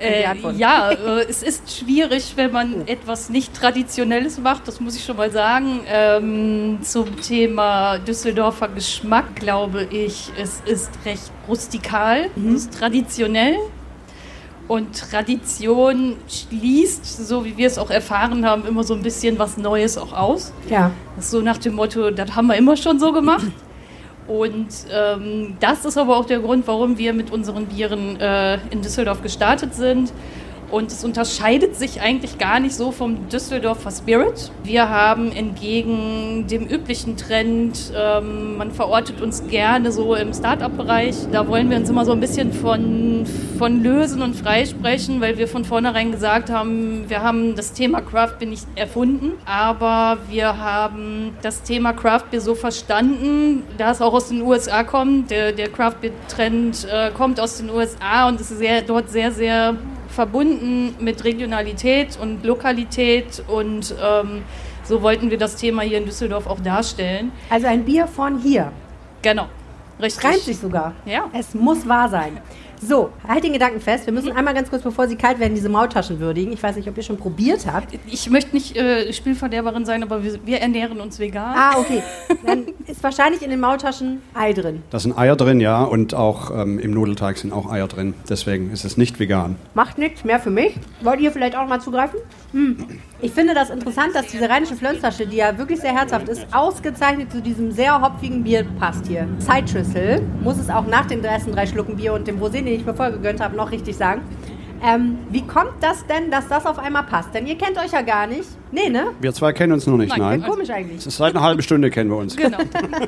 [0.00, 0.24] Äh,
[0.56, 5.16] ja, äh, es ist schwierig, wenn man etwas nicht Traditionelles macht, das muss ich schon
[5.16, 5.80] mal sagen.
[5.86, 13.56] Ähm, zum Thema Düsseldorfer Geschmack glaube ich, es ist recht rustikal, es ist traditionell.
[14.68, 19.56] Und Tradition schließt, so wie wir es auch erfahren haben, immer so ein bisschen was
[19.56, 20.52] Neues auch aus.
[20.68, 20.92] Ja.
[21.16, 23.46] Das ist so nach dem Motto, das haben wir immer schon so gemacht.
[24.30, 28.80] Und ähm, das ist aber auch der Grund, warum wir mit unseren Bieren äh, in
[28.80, 30.12] Düsseldorf gestartet sind.
[30.70, 34.52] Und es unterscheidet sich eigentlich gar nicht so vom Düsseldorfer Spirit.
[34.62, 41.16] Wir haben entgegen dem üblichen Trend, ähm, man verortet uns gerne so im Start-up-Bereich.
[41.32, 43.26] Da wollen wir uns immer so ein bisschen von,
[43.58, 48.38] von lösen und freisprechen, weil wir von vornherein gesagt haben, wir haben das Thema Craft
[48.38, 54.12] Beer nicht erfunden, aber wir haben das Thema Craft Beer so verstanden, da es auch
[54.12, 55.32] aus den USA kommt.
[55.32, 59.32] Der, der Craft Beer Trend äh, kommt aus den USA und ist sehr, dort sehr,
[59.32, 59.74] sehr
[60.10, 64.42] verbunden mit Regionalität und Lokalität und ähm,
[64.84, 67.32] so wollten wir das Thema hier in Düsseldorf auch darstellen.
[67.48, 68.72] Also ein Bier von hier.
[69.22, 69.46] Genau,
[70.00, 70.24] richtig.
[70.24, 70.94] Reimt sich sogar.
[71.04, 71.30] Ja.
[71.32, 72.38] Es muss wahr sein.
[72.82, 74.06] So, halt den Gedanken fest.
[74.06, 76.52] Wir müssen einmal ganz kurz, bevor sie kalt werden, diese Maultaschen würdigen.
[76.52, 77.98] Ich weiß nicht, ob ihr schon probiert habt.
[78.06, 81.54] Ich möchte nicht äh, Spielverderberin sein, aber wir, wir ernähren uns vegan.
[81.54, 82.02] Ah, okay.
[82.44, 84.82] Dann ist wahrscheinlich in den Maultaschen Ei drin.
[84.90, 88.14] Da sind Eier drin, ja, und auch ähm, im Nudelteig sind auch Eier drin.
[88.28, 89.56] Deswegen ist es nicht vegan.
[89.74, 90.74] Macht nichts mehr für mich.
[91.02, 92.18] Wollt ihr vielleicht auch mal zugreifen?
[92.52, 93.00] Hm.
[93.22, 97.30] Ich finde das interessant, dass diese rheinische Flönztasche, die ja wirklich sehr herzhaft ist, ausgezeichnet
[97.30, 99.28] zu diesem sehr hopfigen Bier passt hier.
[99.92, 102.86] Hill muss es auch nach den ersten drei Schlucken Bier und dem Rosé, den ich
[102.86, 104.22] mir vorher gegönnt habe, noch richtig sagen.
[104.82, 107.34] Ähm, wie kommt das denn, dass das auf einmal passt?
[107.34, 108.48] Denn ihr kennt euch ja gar nicht.
[108.72, 109.08] Nee, ne?
[109.20, 110.48] Wir zwei kennen uns noch nicht, Nein, nein.
[110.48, 111.02] Komisch eigentlich.
[111.02, 112.36] Seit einer halben Stunde kennen wir uns.
[112.36, 112.58] Genau.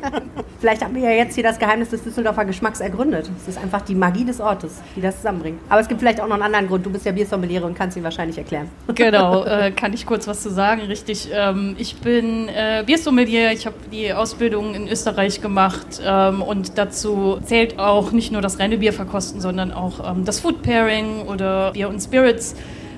[0.61, 3.31] Vielleicht haben wir ja jetzt hier das Geheimnis des Düsseldorfer Geschmacks ergründet.
[3.37, 5.61] Es ist einfach die Magie des Ortes, die das zusammenbringt.
[5.69, 6.85] Aber es gibt vielleicht auch noch einen anderen Grund.
[6.87, 8.69] Du bist ja Biersommeliere und kannst ihn wahrscheinlich erklären.
[8.95, 11.31] genau, äh, kann ich kurz was zu sagen, richtig.
[11.33, 17.39] Ähm, ich bin äh, Biersommelier, ich habe die Ausbildung in Österreich gemacht ähm, und dazu
[17.45, 21.62] zählt auch nicht nur das reine Bier verkosten, sondern auch ähm, das Food Pairing oder
[21.71, 22.55] Bier und Spirits.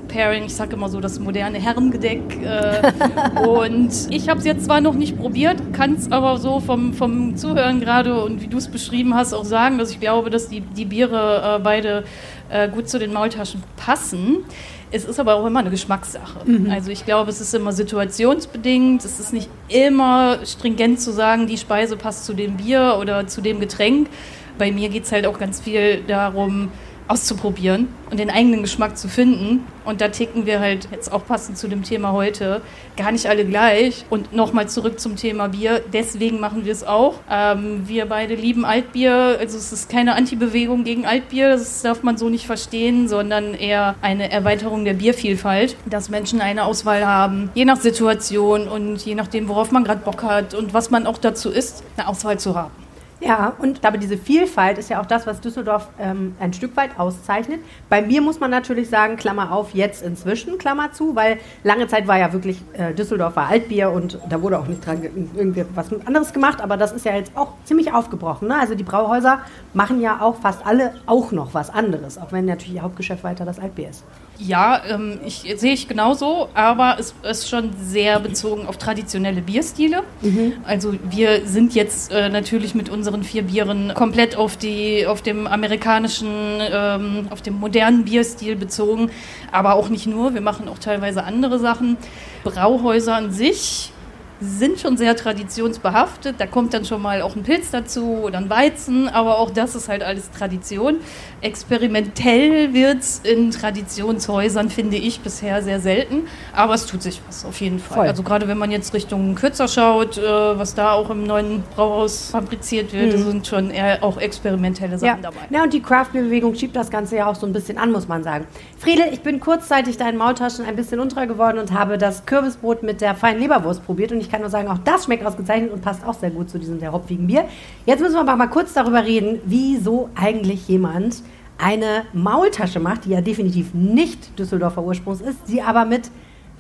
[0.09, 2.21] Pairing, ich sage immer so das moderne Herrengedeck.
[2.43, 2.93] Äh,
[3.47, 7.37] und ich habe es jetzt zwar noch nicht probiert, kann es aber so vom, vom
[7.37, 10.61] Zuhören gerade und wie du es beschrieben hast auch sagen, dass ich glaube, dass die,
[10.61, 12.05] die Biere äh, beide
[12.49, 14.45] äh, gut zu den Maultaschen passen.
[14.91, 16.41] Es ist aber auch immer eine Geschmackssache.
[16.71, 19.05] Also ich glaube, es ist immer situationsbedingt.
[19.05, 23.41] Es ist nicht immer stringent zu sagen, die Speise passt zu dem Bier oder zu
[23.41, 24.09] dem Getränk.
[24.57, 26.71] Bei mir geht es halt auch ganz viel darum,
[27.07, 29.67] auszuprobieren und den eigenen Geschmack zu finden.
[29.85, 32.63] Und da ticken wir halt jetzt auch passend zu dem Thema heute
[32.97, 34.07] gar nicht alle gleich.
[34.09, 35.83] Und nochmal zurück zum Thema Bier.
[35.93, 37.17] Deswegen machen wir es auch.
[37.31, 39.37] Ähm, wir beide lieben Altbier.
[39.39, 41.51] Also es ist keine Antibewegung gegen Altbier.
[41.51, 46.65] Das darf man so nicht verstehen, sondern eher eine Erweiterung der Biervielfalt, dass Menschen eine
[46.65, 50.91] Auswahl haben, je nach Situation und je nachdem, worauf man gerade Bock hat und was
[50.91, 52.84] man auch dazu isst, eine Auswahl zu haben.
[53.25, 56.99] Ja, und ich diese Vielfalt ist ja auch das, was Düsseldorf ähm, ein Stück weit
[56.99, 57.61] auszeichnet.
[57.89, 62.07] Bei mir muss man natürlich sagen, Klammer auf, jetzt inzwischen, Klammer zu, weil lange Zeit
[62.07, 65.03] war ja wirklich äh, Düsseldorf war Altbier und da wurde auch nicht dran
[65.35, 68.49] irgendwie was anderes gemacht, aber das ist ja jetzt auch ziemlich aufgebrochen.
[68.49, 68.59] Ne?
[68.61, 69.39] Also die Brauhäuser
[69.73, 73.47] machen ja auch fast alle auch noch was anderes, auch wenn natürlich ihr Hauptgeschäft weiter
[73.47, 74.05] das Altbier ist.
[74.39, 80.03] Ja, ähm, ich, sehe ich genauso, aber es ist schon sehr bezogen auf traditionelle Bierstile.
[80.23, 80.55] Mhm.
[80.65, 85.47] Also wir sind jetzt äh, natürlich mit unseren vier Bieren komplett auf, die, auf dem
[85.47, 86.29] amerikanischen,
[86.61, 89.11] ähm, auf dem modernen Bierstil bezogen,
[89.53, 90.35] aber auch nicht nur.
[90.35, 91.97] Wir machen auch teilweise andere Sachen.
[92.43, 93.93] Brauhäuser an sich
[94.41, 96.37] sind schon sehr traditionsbehaftet.
[96.39, 99.75] Da kommt dann schon mal auch ein Pilz dazu oder ein Weizen, aber auch das
[99.75, 100.97] ist halt alles Tradition.
[101.45, 106.23] Experimentell wird es in Traditionshäusern, finde ich, bisher sehr selten,
[106.55, 107.99] aber es tut sich was auf jeden Fall.
[107.99, 108.09] Voll.
[108.09, 112.31] Also gerade wenn man jetzt Richtung Kürzer schaut, äh, was da auch im neuen Brauhaus
[112.31, 113.25] fabriziert wird, mhm.
[113.25, 115.31] sind schon eher auch experimentelle Sachen ja.
[115.31, 115.37] dabei.
[115.51, 118.25] Ja, und die Craft-Bewegung schiebt das Ganze ja auch so ein bisschen an, muss man
[118.25, 118.47] sagen.
[118.79, 123.03] Friedel, ich bin kurzzeitig deinen Maultaschen ein bisschen untreu geworden und habe das Kürbisbrot mit
[123.03, 126.07] der feinen Leberwurst probiert und ich kann nur sagen, auch das schmeckt ausgezeichnet und passt
[126.07, 127.45] auch sehr gut zu diesem sehr hopfigen Bier.
[127.85, 131.17] Jetzt müssen wir aber mal kurz darüber reden, wieso eigentlich jemand
[131.59, 136.11] eine Maultasche macht, die ja definitiv nicht Düsseldorfer Ursprungs ist, sie aber mit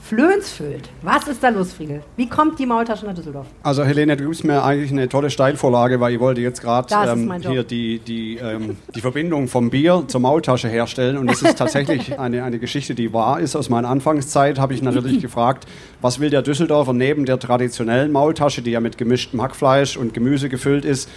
[0.04, 0.90] Flöns füllt.
[1.00, 2.02] Was ist da los, Friedel?
[2.16, 3.46] Wie kommt die Maultasche nach Düsseldorf?
[3.62, 7.32] Also Helene, du gibst mir eigentlich eine tolle Steilvorlage, weil ich wollte jetzt gerade ähm,
[7.40, 11.16] hier die, die, ähm, die Verbindung vom Bier zur Maultasche herstellen.
[11.16, 13.56] Und es ist tatsächlich eine, eine Geschichte, die wahr ist.
[13.56, 15.66] Aus meiner Anfangszeit habe ich natürlich gefragt,
[16.02, 20.50] was will der Düsseldorfer neben der traditionellen Maultasche, die ja mit gemischtem Hackfleisch und Gemüse
[20.50, 21.08] gefüllt ist,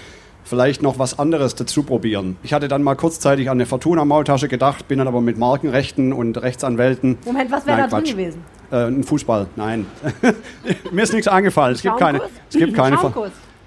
[0.48, 2.38] vielleicht noch was anderes dazu probieren.
[2.44, 6.42] Ich hatte dann mal kurzzeitig an eine Fortuna-Maultasche gedacht, bin dann aber mit Markenrechten und
[6.42, 7.18] Rechtsanwälten.
[7.26, 8.44] Moment, was wäre da drin gewesen?
[8.72, 9.86] Äh, ein Fußball, nein.
[10.92, 11.76] Mir ist nichts eingefallen.
[11.76, 12.22] Es gibt keine.
[12.50, 12.98] Es gibt keine.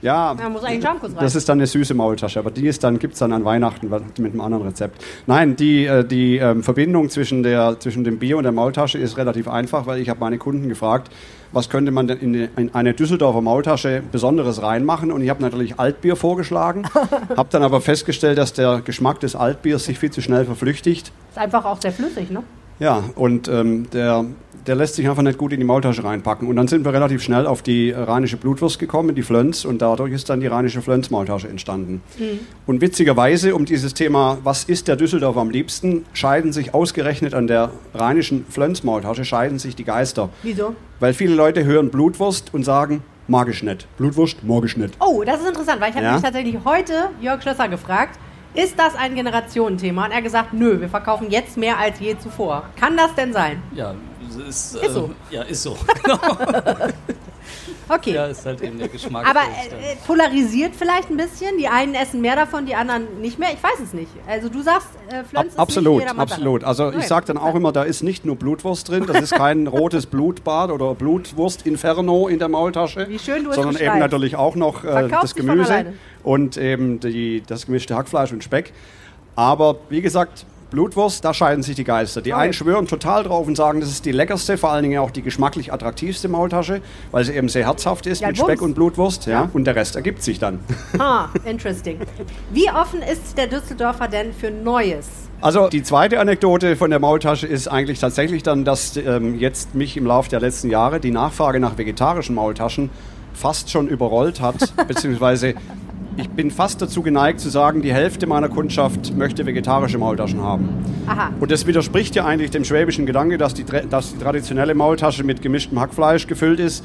[0.02, 0.34] Ja,
[1.18, 3.90] das ist dann eine süße Maultasche, aber die ist dann gibt es dann an Weihnachten
[3.90, 5.04] mit einem anderen Rezept.
[5.26, 9.18] Nein, die, äh, die ähm, Verbindung zwischen, der, zwischen dem Bier und der Maultasche ist
[9.18, 11.12] relativ einfach, weil ich habe meine Kunden gefragt,
[11.52, 15.78] was könnte man denn in, in eine Düsseldorfer Maultasche Besonderes reinmachen und ich habe natürlich
[15.78, 16.84] Altbier vorgeschlagen,
[17.36, 21.12] habe dann aber festgestellt, dass der Geschmack des Altbiers sich viel zu schnell verflüchtigt.
[21.30, 22.42] Ist einfach auch sehr flüssig, ne?
[22.80, 24.24] Ja, und ähm, der,
[24.66, 26.48] der lässt sich einfach nicht gut in die Maultasche reinpacken.
[26.48, 30.12] Und dann sind wir relativ schnell auf die rheinische Blutwurst gekommen, die Flönz, und dadurch
[30.12, 32.02] ist dann die rheinische Flönz-Maultasche entstanden.
[32.18, 32.40] Mhm.
[32.66, 37.46] Und witzigerweise, um dieses Thema, was ist der Düsseldorfer am liebsten, scheiden sich ausgerechnet an
[37.46, 40.30] der rheinischen Flönz-Maultasche, scheiden sich die Geister.
[40.42, 40.74] Wieso?
[41.00, 43.86] Weil viele Leute hören Blutwurst und sagen, mag ich nicht.
[43.98, 44.94] Blutwurst, mag ich nicht.
[45.00, 46.14] Oh, das ist interessant, weil ich habe ja?
[46.14, 48.18] mich tatsächlich heute Jörg Schlösser gefragt,
[48.54, 50.06] ist das ein Generationenthema?
[50.06, 52.64] Und er hat gesagt, nö, wir verkaufen jetzt mehr als je zuvor.
[52.76, 53.62] Kann das denn sein?
[53.74, 53.94] Ja,
[54.48, 55.10] ist, ist so.
[55.30, 55.76] Äh, ja, ist so.
[56.02, 56.18] Genau.
[57.92, 58.14] Okay.
[58.14, 59.26] Ja, ist halt eben der Geschmack.
[59.28, 61.58] Aber äh, polarisiert vielleicht ein bisschen.
[61.58, 63.48] Die einen essen mehr davon, die anderen nicht mehr.
[63.52, 64.10] Ich weiß es nicht.
[64.28, 66.64] Also du sagst, äh, Flönz Ab, Absolut, absolut.
[66.64, 66.98] Also okay.
[67.00, 69.06] ich sage dann auch immer, da ist nicht nur Blutwurst drin.
[69.06, 73.08] Das ist kein rotes Blutbad oder Blutwurst-Inferno in der Maultasche.
[73.08, 75.86] Wie schön du es Sondern eben natürlich auch noch äh, das Gemüse
[76.22, 78.72] und eben die, das gemischte Hackfleisch und Speck.
[79.34, 82.22] Aber wie gesagt, Blutwurst, da scheiden sich die Geister.
[82.22, 85.10] Die einen schwören total drauf und sagen, das ist die leckerste, vor allen Dingen auch
[85.10, 86.80] die geschmacklich attraktivste Maultasche,
[87.10, 89.26] weil sie eben sehr herzhaft ist ja, mit Speck und Blutwurst.
[89.26, 89.32] Ja.
[89.32, 89.50] ja.
[89.52, 90.60] Und der Rest ergibt sich dann.
[90.98, 91.98] Ah, interesting.
[92.52, 95.08] Wie offen ist der Düsseldorfer denn für Neues?
[95.40, 99.96] Also die zweite Anekdote von der Maultasche ist eigentlich tatsächlich dann, dass ähm, jetzt mich
[99.96, 102.90] im Laufe der letzten Jahre die Nachfrage nach vegetarischen Maultaschen
[103.32, 105.54] fast schon überrollt hat, beziehungsweise
[106.20, 110.68] ich bin fast dazu geneigt zu sagen, die Hälfte meiner Kundschaft möchte vegetarische Maultaschen haben.
[111.06, 111.30] Aha.
[111.40, 115.40] Und das widerspricht ja eigentlich dem schwäbischen Gedanke, dass die, dass die traditionelle Maultasche mit
[115.40, 116.84] gemischtem Hackfleisch gefüllt ist.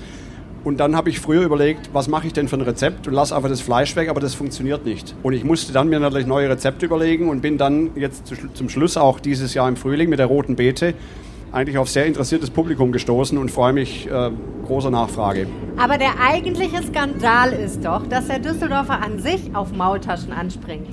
[0.63, 3.35] Und dann habe ich früher überlegt, was mache ich denn für ein Rezept und lasse
[3.35, 5.13] einfach das Fleisch weg, aber das funktioniert nicht.
[5.21, 8.97] Und ich musste dann mir natürlich neue Rezepte überlegen und bin dann jetzt zum Schluss
[8.97, 10.95] auch dieses Jahr im Frühling mit der roten Beete
[11.55, 14.31] eigentlich auf sehr interessiertes Publikum gestoßen und freue mich äh,
[14.65, 15.47] großer Nachfrage.
[15.77, 20.89] Aber der eigentliche Skandal ist doch, dass der Düsseldorfer an sich auf Maultaschen anspringt.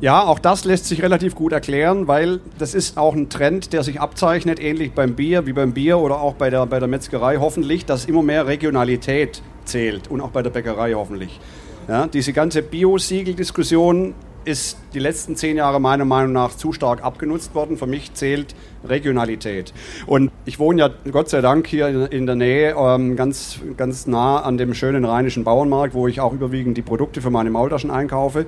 [0.00, 3.84] Ja, auch das lässt sich relativ gut erklären, weil das ist auch ein Trend, der
[3.84, 7.36] sich abzeichnet, ähnlich beim Bier wie beim Bier oder auch bei der, bei der Metzgerei
[7.36, 11.38] hoffentlich, dass immer mehr Regionalität zählt und auch bei der Bäckerei hoffentlich.
[11.86, 17.54] Ja, diese ganze Bio-Siegel-Diskussion ist die letzten zehn Jahre meiner Meinung nach zu stark abgenutzt
[17.54, 17.76] worden.
[17.76, 19.72] Für mich zählt Regionalität.
[20.06, 24.40] Und ich wohne ja Gott sei Dank hier in der Nähe, ähm, ganz, ganz nah
[24.40, 28.46] an dem schönen rheinischen Bauernmarkt, wo ich auch überwiegend die Produkte für meine Maultaschen einkaufe.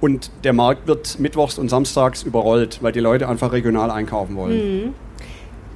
[0.00, 4.84] Und der Markt wird mittwochs und samstags überrollt, weil die Leute einfach regional einkaufen wollen.
[4.84, 4.94] Mhm.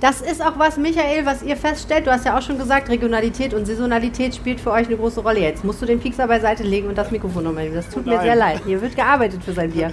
[0.00, 2.06] Das ist auch was, Michael, was ihr feststellt.
[2.06, 5.40] Du hast ja auch schon gesagt, Regionalität und Saisonalität spielt für euch eine große Rolle.
[5.40, 7.74] Jetzt musst du den Piekser beiseite legen und das Mikrofon nochmal nehmen.
[7.74, 8.24] Das tut mir Nein.
[8.24, 8.60] sehr leid.
[8.64, 9.92] Hier wird gearbeitet für sein Bier.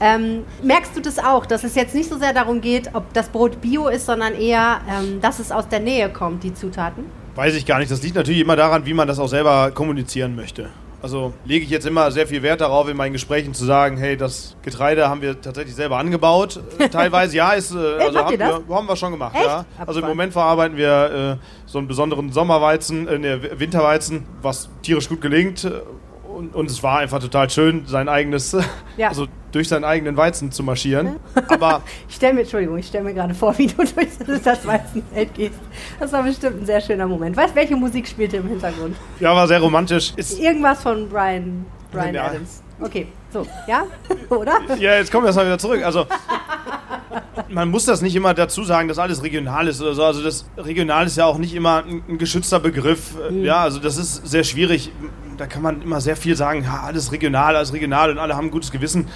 [0.00, 3.28] ähm, merkst du das auch, dass es jetzt nicht so sehr darum geht, ob das
[3.28, 7.04] Brot bio ist, sondern eher, ähm, dass es aus der Nähe kommt, die Zutaten?
[7.34, 7.90] Weiß ich gar nicht.
[7.90, 10.70] Das liegt natürlich immer daran, wie man das auch selber kommunizieren möchte.
[11.00, 14.16] Also lege ich jetzt immer sehr viel Wert darauf, in meinen Gesprächen zu sagen, hey,
[14.16, 16.60] das Getreide haben wir tatsächlich selber angebaut.
[16.90, 19.34] Teilweise ja, ist, äh, also haben, wir, haben wir schon gemacht.
[19.36, 19.44] Echt?
[19.44, 19.64] Ja.
[19.86, 20.06] Also im.
[20.06, 25.64] Moment verarbeiten wir äh, so einen besonderen Sommerweizen, äh, ne, Winterweizen, was tierisch gut gelingt.
[25.64, 25.70] äh,
[26.28, 28.56] Und, und es war einfach total schön, sein eigenes,
[28.96, 29.08] Ja.
[29.08, 31.16] also durch seinen eigenen Weizen zu marschieren.
[31.48, 33.76] Aber Ich stelle mir, Entschuldigung, ich stelle mir gerade vor, wie du
[34.26, 35.58] durch das Weizenfeld gehst.
[36.00, 37.36] Das war bestimmt ein sehr schöner Moment.
[37.36, 38.96] Weißt du, welche Musik spielte im Hintergrund?
[39.20, 40.12] ja, war sehr romantisch.
[40.16, 42.26] Ist, Irgendwas von Brian, Brian Ja.
[42.26, 42.62] Adams.
[42.80, 43.84] Okay, so, ja?
[44.28, 44.52] Oder?
[44.78, 45.82] Ja, jetzt kommen wir erstmal wieder zurück.
[45.84, 46.06] Also,
[47.48, 50.04] man muss das nicht immer dazu sagen, dass alles regional ist oder so.
[50.04, 53.14] Also, das regional ist ja auch nicht immer ein, ein geschützter Begriff.
[53.30, 53.44] Mhm.
[53.44, 54.92] Ja, also, das ist sehr schwierig.
[55.36, 58.46] Da kann man immer sehr viel sagen, ja, alles regional, alles regional und alle haben
[58.46, 59.08] ein gutes Gewissen.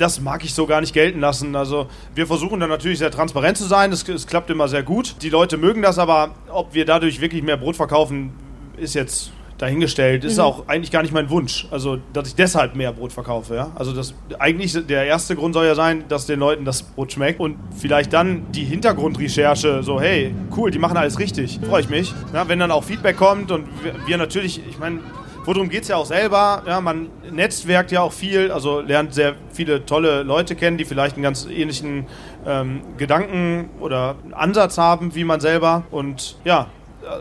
[0.00, 1.54] Das mag ich so gar nicht gelten lassen.
[1.54, 3.92] Also, wir versuchen dann natürlich sehr transparent zu sein.
[3.92, 5.16] Es, es klappt immer sehr gut.
[5.20, 8.32] Die Leute mögen das, aber ob wir dadurch wirklich mehr Brot verkaufen,
[8.78, 10.24] ist jetzt dahingestellt.
[10.24, 11.68] Ist auch eigentlich gar nicht mein Wunsch.
[11.70, 13.54] Also, dass ich deshalb mehr Brot verkaufe.
[13.54, 13.72] Ja?
[13.74, 17.38] Also, das, eigentlich der erste Grund soll ja sein, dass den Leuten das Brot schmeckt.
[17.38, 21.60] Und vielleicht dann die Hintergrundrecherche, so, hey, cool, die machen alles richtig.
[21.68, 22.14] Freue ich mich.
[22.32, 25.00] Ja, wenn dann auch Feedback kommt und wir, wir natürlich, ich meine,
[25.44, 26.62] worum geht es ja auch selber?
[26.66, 31.16] Ja, man netzwerkt ja auch viel, also lernt sehr viele tolle Leute kennen, die vielleicht
[31.16, 32.06] einen ganz ähnlichen
[32.46, 35.84] ähm, Gedanken oder Ansatz haben wie man selber.
[35.90, 36.66] Und ja,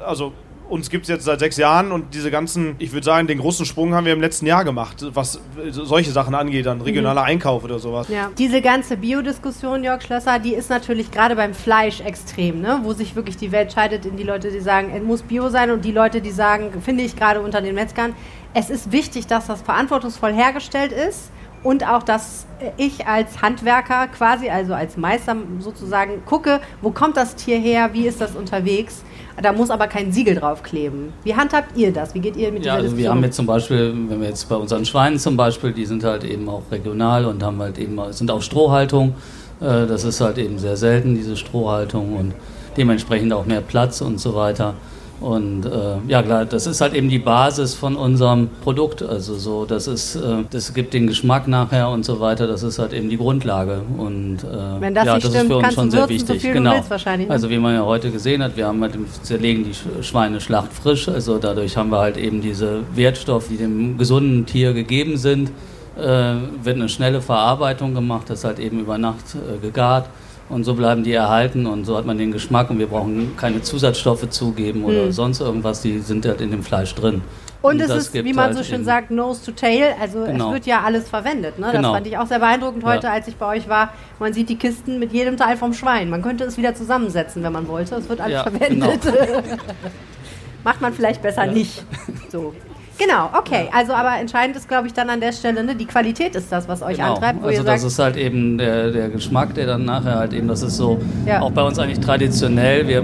[0.06, 0.34] also
[0.70, 3.66] uns gibt es jetzt seit sechs Jahren und diese ganzen, ich würde sagen, den großen
[3.66, 5.40] Sprung haben wir im letzten Jahr gemacht, was
[5.72, 8.08] solche Sachen angeht, dann regionaler Einkauf oder sowas.
[8.10, 8.32] Ja.
[8.38, 12.82] Diese ganze Biodiskussion, Jörg Schlösser, die ist natürlich gerade beim Fleisch extrem, ne?
[12.84, 15.72] wo sich wirklich die Welt scheidet in die Leute, die sagen, es muss Bio sein
[15.72, 18.14] und die Leute, die sagen, finde ich gerade unter den Metzgern,
[18.54, 21.32] es ist wichtig, dass das verantwortungsvoll hergestellt ist
[21.64, 22.46] und auch, dass
[22.78, 28.08] ich als Handwerker quasi, also als Meister sozusagen, gucke, wo kommt das Tier her, wie
[28.08, 29.04] ist das unterwegs.
[29.42, 31.14] Da muss aber kein Siegel draufkleben.
[31.24, 32.14] Wie handhabt ihr das?
[32.14, 34.50] Wie geht ihr mit Ja, dieser also wir haben jetzt zum Beispiel, wenn wir jetzt
[34.50, 37.98] bei unseren Schweinen zum Beispiel, die sind halt eben auch regional und haben halt eben
[38.12, 39.16] sind auf Strohhaltung.
[39.62, 42.34] Äh, Das ist halt eben sehr selten, diese Strohhaltung und
[42.76, 44.74] dementsprechend auch mehr Platz und so weiter.
[45.22, 49.04] Und äh, ja klar, das ist halt eben die Basis von unserem Produkt.
[49.04, 52.48] Also so, das ist, äh, das gibt den Geschmack nachher und so weiter.
[52.48, 53.82] Das ist halt eben die Grundlage.
[53.98, 56.42] Und äh, Wenn das ja, nicht das stimmt, ist für uns schon sehr so wichtig.
[56.42, 56.72] du genau.
[56.72, 57.30] ne?
[57.30, 61.10] Also wie man ja heute gesehen hat, wir haben halt, zerlegen die Sch- Schweine schlachtfrisch.
[61.10, 65.52] Also dadurch haben wir halt eben diese Wertstoffe, die dem gesunden Tier gegeben sind.
[65.98, 70.06] Äh, wird eine schnelle Verarbeitung gemacht, das halt eben über Nacht äh, gegart.
[70.50, 73.62] Und so bleiben die erhalten und so hat man den Geschmack und wir brauchen keine
[73.62, 75.12] Zusatzstoffe zugeben oder Hm.
[75.12, 77.22] sonst irgendwas, die sind halt in dem Fleisch drin.
[77.62, 79.94] Und, es das ist, wie man halt so schön sagt, nose to tail.
[80.02, 80.48] Also Genau.
[80.48, 81.60] es wird ja alles verwendet.
[81.60, 81.66] Ne?
[81.68, 81.94] Das Genau.
[81.94, 82.90] fand ich auch sehr beeindruckend Ja.
[82.94, 83.90] heute, als ich bei euch war.
[84.18, 86.10] Man sieht die Kisten mit jedem Teil vom Schwein.
[86.10, 87.96] Man könnte es wieder zusammensetzen, wenn man wollte.
[87.96, 89.02] Es wird alles Ja, verwendet.
[90.64, 91.84] Macht man vielleicht besser nicht.
[92.32, 92.54] So.
[93.00, 93.70] Genau, okay.
[93.72, 95.74] Also aber entscheidend ist, glaube ich, dann an der Stelle, ne?
[95.74, 97.14] die Qualität ist das, was euch Genau.
[97.14, 100.48] antreibt, also das sagt, ist halt eben der, der Geschmack, der dann nachher halt eben,
[100.50, 101.42] das ist so Ja.
[101.42, 102.88] auch bei uns eigentlich traditionell.
[102.88, 103.04] Wir,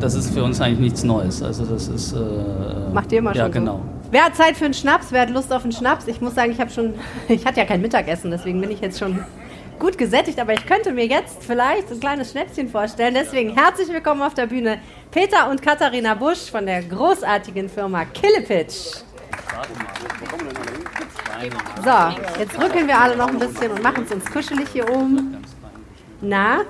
[0.00, 1.42] das ist für uns eigentlich nichts Neues.
[1.42, 2.18] Also das ist äh,
[2.92, 3.74] macht ihr immer ja schon genau.
[3.74, 4.10] so.
[4.10, 5.08] Wer hat Zeit für einen Schnaps?
[5.10, 6.08] Wer hat Lust auf einen Schnaps?
[6.08, 6.94] Ich muss sagen, ich habe schon,
[7.28, 9.24] ich hatte ja kein Mittagessen, deswegen bin ich jetzt schon
[9.78, 13.14] gut gesättigt, aber ich könnte mir jetzt vielleicht ein kleines Schnäpschen vorstellen.
[13.14, 14.78] Deswegen herzlich willkommen auf der Bühne
[15.12, 19.04] Peter und Katharina Busch von der großartigen Firma Killepitch.
[21.84, 25.36] So, jetzt rücken wir alle noch ein bisschen und machen es uns kuschelig hier oben.
[26.20, 26.60] Na,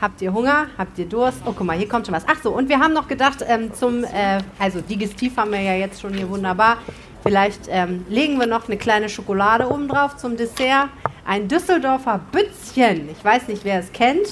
[0.00, 0.66] habt ihr Hunger?
[0.76, 1.38] Habt ihr Durst?
[1.44, 2.24] Oh, guck mal, hier kommt schon was.
[2.26, 5.74] Ach so, und wir haben noch gedacht, ähm, zum, äh, also Digestiv haben wir ja
[5.74, 6.78] jetzt schon hier wunderbar.
[7.22, 10.88] Vielleicht ähm, legen wir noch eine kleine Schokolade oben drauf zum Dessert.
[11.24, 13.08] Ein Düsseldorfer Bützchen.
[13.08, 14.28] Ich weiß nicht, wer es kennt.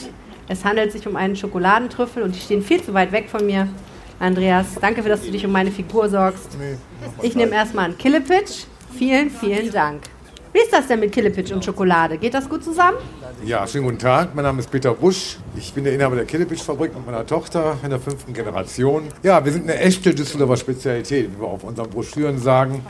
[0.47, 3.69] Es handelt sich um einen Schokoladentrüffel und die stehen viel zu weit weg von mir.
[4.25, 6.57] Andreas, danke, für, dass du dich um meine Figur sorgst.
[7.21, 8.65] Ich nehme erstmal einen Killepitch.
[8.97, 10.01] Vielen, vielen Dank.
[10.51, 12.17] Wie ist das denn mit Killepitch und Schokolade?
[12.17, 12.97] Geht das gut zusammen?
[13.45, 14.35] Ja, schönen guten Tag.
[14.35, 15.37] Mein Name ist Peter Busch.
[15.57, 19.03] Ich bin der Inhaber der Killepitch-Fabrik mit meiner Tochter in der fünften Generation.
[19.23, 22.83] Ja, wir sind eine echte Düsseldorfer Spezialität, wie wir auf unseren Broschüren sagen.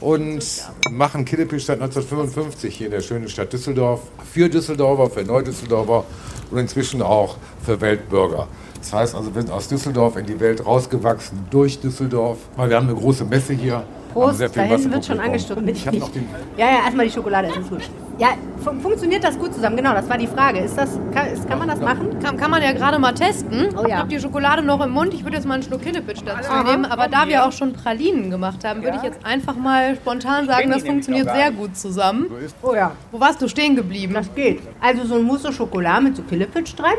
[0.00, 0.44] und
[0.90, 4.00] machen Killepisch seit 1955 hier in der schönen Stadt Düsseldorf.
[4.30, 6.04] Für Düsseldorfer, für Neudüsseldorfer
[6.50, 8.48] und inzwischen auch für Weltbürger.
[8.82, 12.38] Das heißt also, wir sind aus Düsseldorf in die Welt rausgewachsen, durch Düsseldorf.
[12.56, 13.84] Weil wir haben eine große Messe hier.
[14.12, 15.66] Prost, da hinten wird schon angestoßen.
[15.68, 16.28] Ich habe noch den
[16.58, 17.62] Ja, ja, erstmal die Schokolade essen.
[17.62, 17.80] ist gut.
[18.18, 18.28] Ja,
[18.62, 19.76] fun funktioniert das gut zusammen?
[19.76, 20.58] Genau, das war die Frage.
[20.58, 22.18] Ist das, kann, ist, kann man das machen?
[22.22, 23.68] Kann, kann man ja gerade mal testen.
[23.74, 23.86] Oh ja.
[23.86, 25.14] Ich habe die Schokolade noch im Mund.
[25.14, 26.64] Ich würde jetzt mal einen Schluck Kinnepitch dazu Aha.
[26.64, 26.84] nehmen.
[26.84, 30.70] Aber da wir auch schon Pralinen gemacht haben, würde ich jetzt einfach mal spontan sagen,
[30.70, 32.26] das funktioniert sehr gut zusammen.
[32.62, 34.12] Oh ja, Wo warst du stehen geblieben?
[34.14, 34.60] das geht.
[34.80, 36.90] Also so ein Mousse Schokolade mit so Killepitch drin,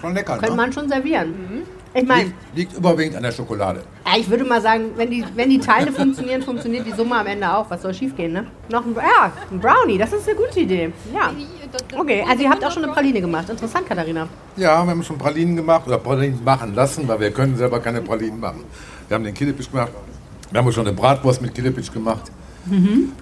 [0.00, 0.34] schon lecker.
[0.34, 0.56] könnte Ne?
[0.56, 1.34] man schon servieren.
[1.94, 3.82] Ich meine, Liegt, liegt überwiegend an der Schokolade.
[4.06, 7.26] ja, ich würde mal sagen, wenn die, wenn die Teile funktionieren, funktioniert die Summe am
[7.26, 7.68] Ende auch.
[7.70, 8.46] Was soll schief gehen, ne?
[8.70, 10.92] Noch ein, ja, ein Brownie, das ist eine gute Idee.
[11.14, 11.30] Ja.
[11.98, 13.48] Okay, also ihr habt auch schon eine Praline gemacht.
[13.48, 14.28] Interessant, Katharina.
[14.56, 18.02] Ja, wir haben schon Pralinen gemacht oder Pralinen machen lassen, weil wir können selber keine
[18.02, 18.64] Pralinen machen.
[19.08, 19.90] Wir haben den Killepitch gemacht.
[20.50, 22.30] Wir haben schon eine Bratwurst mit Killepitch gemacht,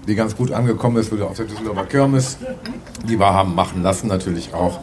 [0.07, 2.37] die ganz gut angekommen ist, wieder auf der Düsseldorfer Kirmes.
[3.09, 4.81] Die wir haben machen lassen natürlich auch.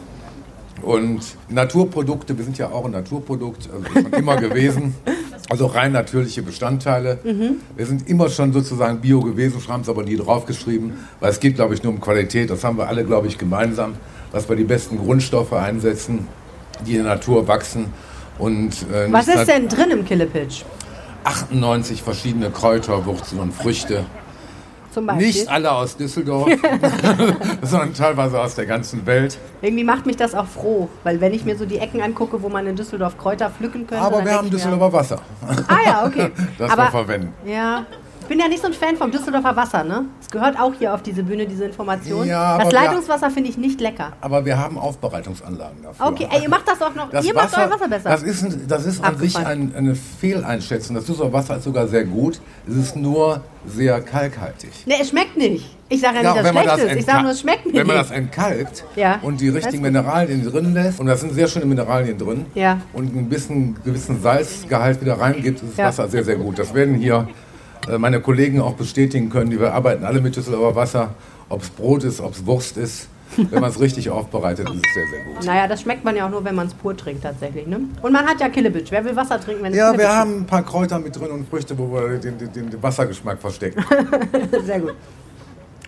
[0.84, 4.94] Und Naturprodukte, wir sind ja auch ein Naturprodukt, also schon immer gewesen.
[5.50, 7.18] Also rein natürliche Bestandteile.
[7.76, 11.56] Wir sind immer schon sozusagen bio gewesen, schreiben es aber nie draufgeschrieben, weil es geht,
[11.56, 12.48] glaube ich, nur um Qualität.
[12.50, 13.94] Das haben wir alle, glaube ich, gemeinsam,
[14.32, 16.26] dass wir die besten Grundstoffe einsetzen,
[16.86, 17.86] die in der Natur wachsen.
[18.38, 20.64] Und, äh, Was ist denn drin im Killepitch?
[21.24, 24.04] 98 verschiedene Kräuter, Wurzeln und Früchte.
[24.94, 25.26] Zum Beispiel.
[25.26, 26.48] Nicht alle aus Düsseldorf,
[27.62, 29.38] sondern teilweise aus der ganzen Welt.
[29.60, 32.48] Irgendwie macht mich das auch froh, weil wenn ich mir so die Ecken angucke, wo
[32.48, 34.04] man in Düsseldorf Kräuter pflücken könnte.
[34.04, 35.18] Aber wir haben Düsseldorfer Wasser,
[35.66, 36.30] Ah ja, okay.
[36.58, 37.32] das Aber wir verwenden.
[37.44, 37.86] Ja.
[38.24, 40.06] Ich bin ja nicht so ein Fan vom Düsseldorfer Wasser, ne?
[40.18, 42.26] Es gehört auch hier auf diese Bühne, diese Information.
[42.26, 44.14] Ja, das Leitungswasser finde ich nicht lecker.
[44.22, 46.06] Aber wir haben Aufbereitungsanlagen dafür.
[46.06, 47.10] Okay, ey, ihr macht das auch noch.
[47.10, 48.08] Das ihr macht euer Wasser besser.
[48.08, 50.96] Das ist, ein, das ist an sich ein, eine Fehleinschätzung.
[50.96, 52.40] Das Düsseldorfer Wasser ist sogar sehr gut.
[52.66, 54.70] Es ist nur sehr kalkhaltig.
[54.86, 55.76] ne, es schmeckt nicht.
[55.90, 56.96] Ich sage ja, Ja, nicht, dass es schlecht das ist.
[57.00, 57.76] Ich sage nur, es schmeckt nicht.
[57.76, 59.82] Wenn man das entkalkt Ja, und die richtigen.
[59.82, 62.78] Mineralien drin lässt, und da sind sehr schöne Mineralien drin, Ja.
[62.94, 65.98] und ein bisschen gewissen Salzgehalt wieder reingibt, ist das.
[65.98, 66.58] Wasser sehr, sehr gut.
[66.58, 67.28] Das werden hier
[67.98, 69.50] meine Kollegen auch bestätigen können.
[69.50, 71.14] Die wir arbeiten alle mit Düsseldorfer Wasser,
[71.48, 73.08] ob es Brot ist, ob es Wurst ist.
[73.36, 75.44] Wenn man es richtig aufbereitet, ist es sehr, sehr gut.
[75.44, 77.66] Naja, das schmeckt man ja auch nur, wenn man es pur trinkt tatsächlich.
[77.66, 77.80] Ne?
[78.00, 78.92] Und man hat ja Killebitch.
[78.92, 81.30] Wer will Wasser trinken, wenn es Ja, Killebitch wir haben ein paar Kräuter mit drin
[81.30, 83.84] und Früchte, wo wir den, den, den Wassergeschmack verstecken.
[84.64, 84.94] Sehr gut.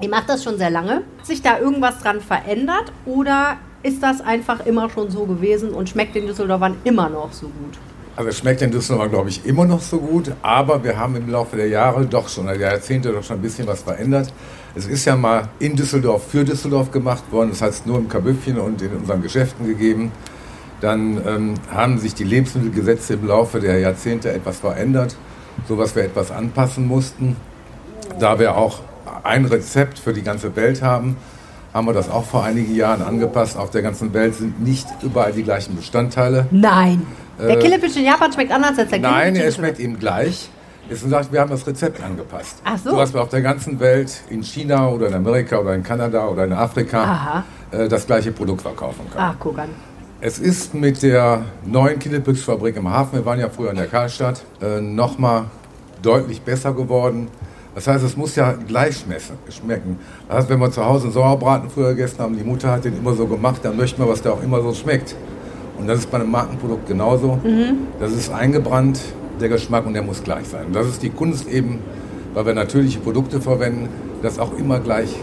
[0.00, 1.02] Ihr macht das schon sehr lange.
[1.18, 5.88] Hat sich da irgendwas dran verändert oder ist das einfach immer schon so gewesen und
[5.88, 7.78] schmeckt den Düsseldorfern immer noch so gut?
[8.16, 11.28] Also es schmeckt in Düsseldorf, glaube ich, immer noch so gut, aber wir haben im
[11.28, 14.32] Laufe der Jahre doch schon, der Jahrzehnte doch schon ein bisschen was verändert.
[14.74, 18.58] Es ist ja mal in Düsseldorf für Düsseldorf gemacht worden, das heißt nur im Kabüffchen
[18.58, 20.12] und in unseren Geschäften gegeben.
[20.80, 25.14] Dann ähm, haben sich die Lebensmittelgesetze im Laufe der Jahrzehnte etwas verändert,
[25.68, 27.36] sodass wir etwas anpassen mussten.
[28.18, 28.80] Da wir auch
[29.24, 31.18] ein Rezept für die ganze Welt haben,
[31.74, 33.58] haben wir das auch vor einigen Jahren angepasst.
[33.58, 36.46] Auf der ganzen Welt sind nicht überall die gleichen Bestandteile.
[36.50, 37.06] Nein.
[37.38, 39.98] Der Äh, Killebitch in Japan schmeckt anders als der Nein, Killebitch in er schmeckt ihm
[39.98, 40.48] gleich.
[40.88, 42.62] Es sagt, wir haben das Rezept angepasst.
[42.64, 42.96] Ach so.
[42.96, 46.44] dass wir auf der ganzen Welt, in China oder in Amerika oder in Kanada oder
[46.44, 49.24] in Afrika, äh, das gleiche Produkt verkaufen können.
[49.30, 49.68] Ach, guck an.
[50.20, 54.42] Es ist mit der neuen Kindelpitch-Fabrik im Hafen, wir waren ja früher in der Karlstadt,
[54.62, 55.44] äh, nochmal
[56.02, 57.28] deutlich besser geworden.
[57.74, 59.98] Das heißt, es muss ja gleich schmecken- schmecken.
[60.28, 62.96] Das heißt, wenn wir zu Hause einen Sauerbraten früher gegessen haben, die Mutter hat den
[62.96, 65.14] immer so gemacht, dann möchten wir, was der auch immer so schmeckt.
[65.78, 67.38] Und das ist bei einem Markenprodukt genauso.
[68.00, 69.00] Das ist eingebrannt,
[69.40, 70.66] der Geschmack, und der muss gleich sein.
[70.66, 71.80] Und das ist die Kunst eben,
[72.34, 73.88] weil wir natürliche Produkte verwenden,
[74.22, 75.14] das auch immer gleich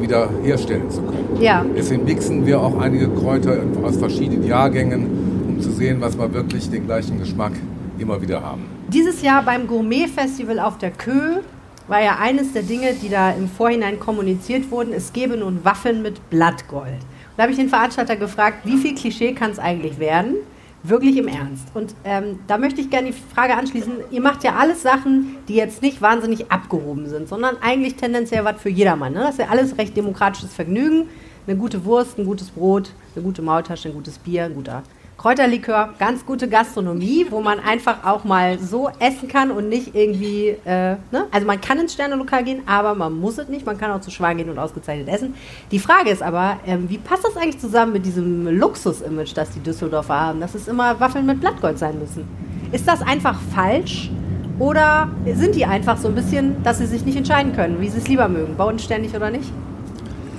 [0.00, 1.36] wieder herstellen zu können.
[1.40, 1.64] Ja.
[1.76, 5.06] Deswegen mixen wir auch einige Kräuter aus verschiedenen Jahrgängen,
[5.48, 7.52] um zu sehen, was wir wirklich den gleichen Geschmack
[7.98, 8.62] immer wieder haben.
[8.88, 11.40] Dieses Jahr beim Gourmet-Festival auf der Kö
[11.86, 16.02] war ja eines der Dinge, die da im Vorhinein kommuniziert wurden, es gebe nun Waffeln
[16.02, 16.98] mit Blattgold.
[17.40, 20.34] Da habe ich den Veranstalter gefragt, wie viel Klischee kann es eigentlich werden?
[20.82, 21.68] Wirklich im Ernst.
[21.72, 25.54] Und ähm, da möchte ich gerne die Frage anschließen, ihr macht ja alles Sachen, die
[25.54, 29.14] jetzt nicht wahnsinnig abgehoben sind, sondern eigentlich tendenziell was für jedermann.
[29.14, 29.20] Ne?
[29.20, 31.08] Das ist ja alles recht demokratisches Vergnügen.
[31.46, 34.82] Eine gute Wurst, ein gutes Brot, eine gute Maultasche, ein gutes Bier, ein guter
[35.20, 40.56] Kräuterlikör, ganz gute Gastronomie, wo man einfach auch mal so essen kann und nicht irgendwie,
[40.64, 41.26] äh, ne?
[41.30, 43.66] Also man kann ins Sternelokal gehen, aber man muss es nicht.
[43.66, 45.34] Man kann auch zu Schwan gehen und ausgezeichnet essen.
[45.72, 49.60] Die Frage ist aber, ähm, wie passt das eigentlich zusammen mit diesem Luxus-Image, das die
[49.60, 52.26] Düsseldorfer haben, dass es immer Waffeln mit Blattgold sein müssen?
[52.72, 54.10] Ist das einfach falsch?
[54.58, 57.98] Oder sind die einfach so ein bisschen, dass sie sich nicht entscheiden können, wie sie
[57.98, 59.52] es lieber mögen, bodenständig oder nicht?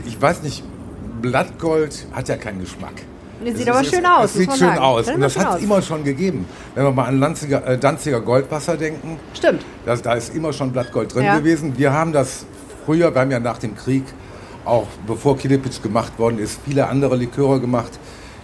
[0.08, 0.64] Ich weiß nicht,
[1.22, 3.04] Blattgold hat ja keinen Geschmack.
[3.44, 4.34] Das sieht Es aber ist- schön aus.
[4.34, 4.78] Sieht schön sagen.
[4.80, 5.08] aus.
[5.10, 6.46] Und das hat es immer schon gegeben.
[6.76, 9.66] Wenn wir mal an Danziger, äh, Danziger Goldwasser denken, Stimmt.
[9.86, 11.38] das, da ist immer schon Blattgold drin Ja.
[11.39, 11.78] gewesen.
[11.78, 12.46] Wir haben das
[12.86, 14.04] früher, wir haben ja nach dem Krieg,
[14.66, 18.00] auch bevor Killepitch gemacht worden ist, viele andere Liköre gemacht,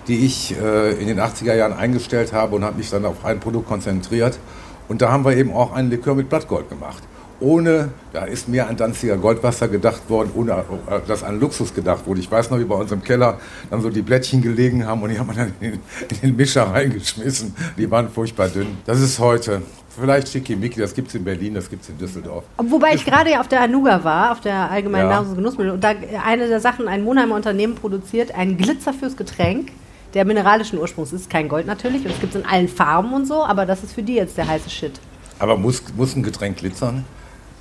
[0.08, 3.39] die ich äh, in den 80er Jahren eingestellt habe und habe mich dann auf ein
[3.39, 4.39] Produkt konzentriert.
[4.88, 7.04] Und da haben wir eben auch einen Likör mit Blattgold gemacht.
[7.40, 12.06] Ohne, da ist mehr an Danziger Goldwasser gedacht worden, ohne äh, dass an Luxus gedacht
[12.08, 12.20] wurde.
[12.20, 15.10] Ich weiß noch, wie bei uns im Keller dann so die Blättchen gelegen haben und
[15.10, 15.80] die haben wir dann in den,
[16.10, 17.54] in den Mischer reingeschmissen.
[17.78, 18.78] Die waren furchtbar dünn.
[18.86, 19.62] Das ist heute.
[20.00, 22.44] Vielleicht Schickimicki, das gibt es in Berlin, das gibt es in Düsseldorf.
[22.58, 25.20] Wobei ich gerade ja auf der Anuga war, auf der allgemeinen Ja.
[25.22, 25.74] Nahrungs- und Genussmittel.
[25.74, 29.72] Und da eine der Sachen, ein Monheimer Unternehmen produziert einen Glitzer fürs Getränk,
[30.14, 31.30] der mineralischen Ursprungs ist.
[31.32, 33.94] Kein Gold natürlich und es gibt es in allen Farben und so, aber das ist
[33.94, 35.00] für die jetzt der heiße Shit.
[35.40, 37.04] Aber muss, muss ein Getränk glitzern?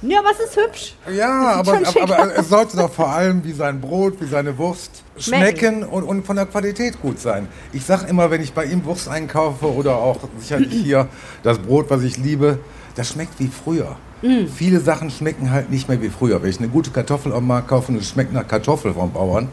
[0.02, 0.94] Ja, was ist hübsch?
[1.10, 5.02] Ja, aber, aber, aber es sollte doch vor allem wie sein Brot, wie seine Wurst
[5.16, 5.58] Schmecken.
[5.58, 7.48] schmecken und, und von der Qualität gut sein.
[7.72, 11.08] Ich sage immer, wenn ich bei ihm Wurst einkaufe oder auch sicherlich hier
[11.42, 12.58] das Brot, was ich liebe,
[12.94, 13.96] das schmeckt wie früher.
[14.20, 14.46] Mm.
[14.54, 16.42] Viele Sachen schmecken halt nicht mehr wie früher.
[16.42, 19.48] Wenn ich eine gute Kartoffel am Markt kaufe und es schmeckt nach Kartoffel vom Bauern,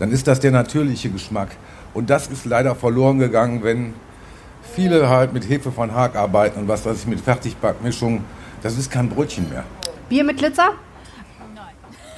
[0.00, 1.50] dann ist das der natürliche Geschmack.
[1.92, 3.94] Und das ist leider verloren gegangen, wenn
[4.74, 8.24] viele halt mit Hefe von Haag arbeiten und was weiß ich mit Fertigbackmischung.
[8.64, 9.62] Das ist kein Brötchen mehr.
[10.08, 10.72] Bier mit Glitzer?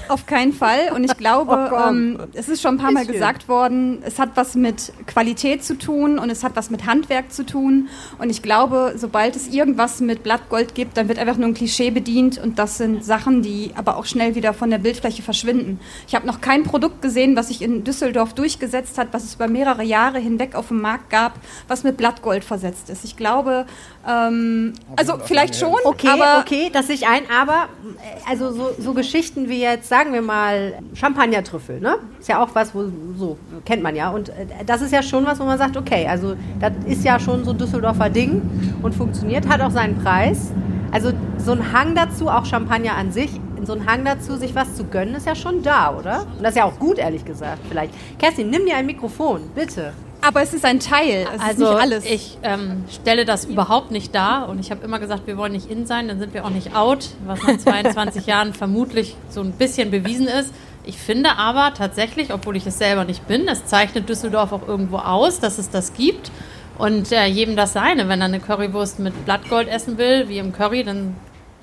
[0.08, 0.92] Auf keinen Fall.
[0.94, 4.30] Und ich glaube, Oh, ähm, es ist schon ein paar Mal gesagt worden, es hat
[4.34, 7.88] was mit Qualität zu tun und es hat was mit Handwerk zu tun.
[8.18, 11.90] Und ich glaube, sobald es irgendwas mit Blattgold gibt, dann wird einfach nur ein Klischee
[11.90, 12.38] bedient.
[12.38, 15.80] Und das sind Sachen, die aber auch schnell wieder von der Bildfläche verschwinden.
[16.06, 19.48] Ich habe noch kein Produkt gesehen, was sich in Düsseldorf durchgesetzt hat, was es über
[19.48, 21.34] mehrere Jahre hinweg auf dem Markt gab,
[21.68, 23.04] was mit Blattgold versetzt ist.
[23.04, 23.66] Ich glaube,
[24.06, 28.94] ähm, also vielleicht schon, Okay, aber okay, das sich ein, aber äh, also so, so
[28.94, 31.96] Geschichten wie jetzt, sagen wir mal, Champagnertrüffel, ne?
[32.20, 32.84] Ist ja auch was, wo
[33.16, 34.10] so kennt man ja.
[34.10, 37.18] Und äh, das ist ja schon was, wo man sagt, okay, also das ist ja
[37.18, 38.42] schon so ein Düsseldorfer Ding
[38.82, 40.52] und funktioniert, hat auch seinen Preis.
[40.92, 44.74] Also so ein Hang dazu, auch Champagner an sich, so ein Hang dazu, sich was
[44.74, 46.26] zu gönnen, ist ja schon da, oder?
[46.36, 47.94] Und das ist ja auch gut, ehrlich gesagt, vielleicht.
[48.18, 49.94] Kerstin, nimm dir ein Mikrofon, bitte.
[50.26, 52.04] Aber es ist ein Teil, es ist Also nicht alles.
[52.04, 55.70] ich ähm, stelle das überhaupt nicht dar und ich habe immer gesagt, wir wollen nicht
[55.70, 59.52] in sein, dann sind wir auch nicht out, was nach 22 Jahren vermutlich so ein
[59.52, 60.52] bisschen bewiesen ist.
[60.84, 64.98] Ich finde aber tatsächlich, obwohl ich es selber nicht bin, es zeichnet Düsseldorf auch irgendwo
[64.98, 66.30] aus, dass es das gibt
[66.78, 68.08] und äh, jedem das seine.
[68.08, 71.16] Wenn er eine Currywurst mit Blattgold essen will, wie im Curry, dann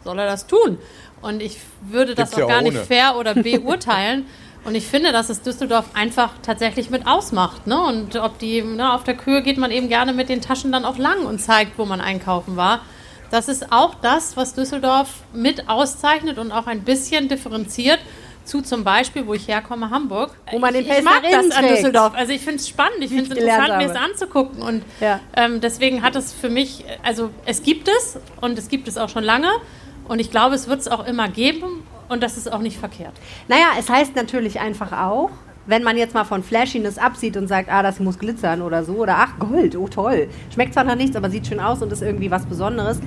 [0.04, 0.78] soll er das tun.
[1.22, 2.86] Und ich würde das Gibt's ja auch gar auch nicht ohne.
[2.86, 4.26] fair oder beurteilen.
[4.66, 7.68] Und ich finde, dass es Düsseldorf einfach tatsächlich mit ausmacht.
[7.68, 7.82] Ne?
[7.82, 10.86] Und ob die, ne, auf der Kühe geht man eben gerne mit den Taschen dann
[10.86, 12.82] auch lang und zeigt, wo man einkaufen war.
[13.30, 18.00] Das ist auch das, was Düsseldorf mit auszeichnet und auch ein bisschen differenziert
[18.46, 20.32] zu zum Beispiel, wo ich herkomme, Hamburg.
[20.52, 21.68] Wo man den ich, ich mag das an.
[21.68, 22.14] Düsseldorf.
[22.16, 24.62] Also ich finde es spannend, ich finde es interessant, mir es anzugucken.
[24.62, 25.20] Und Ja.
[25.36, 29.10] ähm, deswegen hat es für mich, also es gibt es und es gibt es auch
[29.10, 29.50] schon lange.
[30.08, 33.14] Und ich glaube, es wird es auch immer geben und das ist auch nicht verkehrt.
[33.48, 35.30] Naja, es heißt natürlich einfach auch,
[35.66, 38.94] wenn man jetzt mal von Flashiness absieht und sagt, ah, das muss glitzern oder so,
[38.96, 40.28] oder ach, Gold, oh toll.
[40.54, 43.00] Schmeckt zwar noch nichts, aber sieht schön aus und ist irgendwie was Besonderes,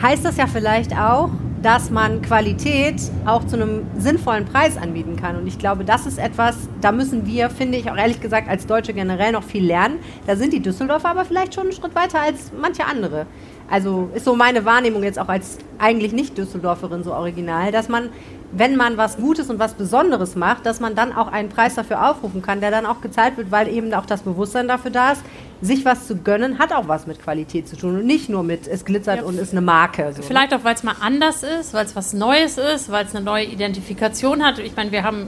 [0.00, 1.30] heißt das ja vielleicht auch,
[1.64, 5.36] dass man Qualität auch zu einem sinnvollen Preis anbieten kann.
[5.36, 8.66] Und ich glaube, das ist etwas, da müssen wir, finde ich, auch ehrlich gesagt, als
[8.66, 9.98] Deutsche generell noch viel lernen.
[10.26, 13.26] Da sind die Düsseldorfer aber vielleicht schon einen Schritt weiter als manche andere.
[13.70, 18.10] Also ist so meine Wahrnehmung jetzt auch als eigentlich nicht Düsseldorferin so original, dass man,
[18.56, 22.08] wenn man was Gutes und was Besonderes macht, dass man dann auch einen Preis dafür
[22.08, 25.22] aufrufen kann, der dann auch gezahlt wird, weil eben auch das Bewusstsein dafür da ist,
[25.60, 28.66] sich was zu gönnen, hat auch was mit Qualität zu tun und nicht nur mit,
[28.66, 29.22] es glitzert Ja.
[29.24, 30.12] und ist eine Marke.
[30.12, 30.26] So, ne?
[30.26, 33.24] Vielleicht auch, weil es mal anders ist, weil es was Neues ist, weil es eine
[33.24, 34.58] neue Identifikation hat.
[34.58, 35.26] Ich meine, wir haben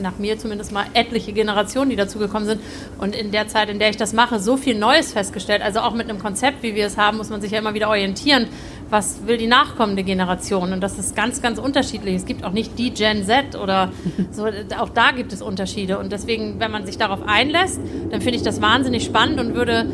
[0.00, 2.60] nach mir zumindest mal etliche Generationen, die dazugekommen sind.
[2.98, 5.62] Und in der Zeit, in der ich das mache, so viel Neues festgestellt.
[5.62, 7.88] Also auch mit einem Konzept, wie wir es haben, muss man sich ja immer wieder
[7.88, 8.48] orientieren.
[8.88, 10.72] Was will die nachkommende Generation?
[10.72, 12.14] Und das ist ganz, ganz unterschiedlich.
[12.14, 13.90] Es gibt auch nicht die Gen Z oder
[14.30, 14.46] so.
[14.78, 15.98] Auch da gibt es Unterschiede.
[15.98, 17.80] Und deswegen, wenn man sich darauf einlässt,
[18.10, 19.86] dann finde ich das wahnsinnig spannend und würde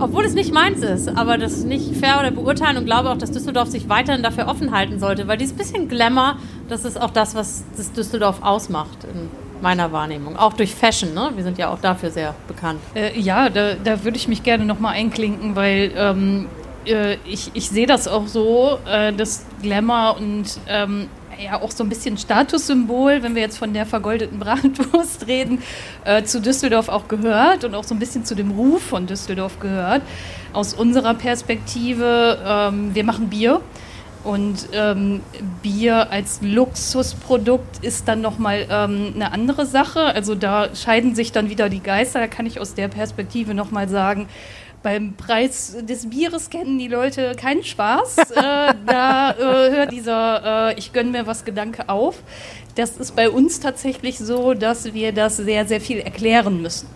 [0.00, 3.30] obwohl es nicht meins ist, aber das nicht fair oder beurteilen und glaube auch, dass
[3.30, 6.36] Düsseldorf sich weiterhin dafür offen halten sollte, weil dieses bisschen Glamour,
[6.68, 9.30] das ist auch das, was das Düsseldorf ausmacht in
[9.62, 10.36] meiner Wahrnehmung.
[10.36, 11.30] Auch durch Fashion, ne?
[11.36, 12.80] Wir sind ja auch dafür sehr bekannt.
[12.94, 16.46] Äh, ja, da, da würde ich mich gerne nochmal einklinken, weil ähm,
[16.86, 21.08] äh, ich, ich sehe das auch so, äh, das Glamour und ähm,
[21.42, 25.62] ja auch so ein bisschen Statussymbol, wenn wir jetzt von der vergoldeten Bratwurst reden,
[26.04, 29.60] äh, zu Düsseldorf auch gehört und auch so ein bisschen zu dem Ruf von Düsseldorf
[29.60, 30.02] gehört.
[30.52, 33.60] Aus unserer Perspektive, ähm, wir machen Bier.
[34.22, 35.20] Und ähm,
[35.60, 40.00] Bier als Luxusprodukt ist dann nochmal ähm, eine andere Sache.
[40.00, 42.20] Also da scheiden sich dann wieder die Geister.
[42.20, 44.26] Da kann ich aus der Perspektive nochmal sagen,
[44.84, 48.18] beim Preis des Bieres kennen die Leute keinen Spaß.
[48.18, 52.22] äh, da äh, hört dieser äh, Ich gönn mir was Gedanke auf.
[52.76, 56.86] Das ist bei uns tatsächlich so, dass wir das sehr, sehr viel erklären müssen.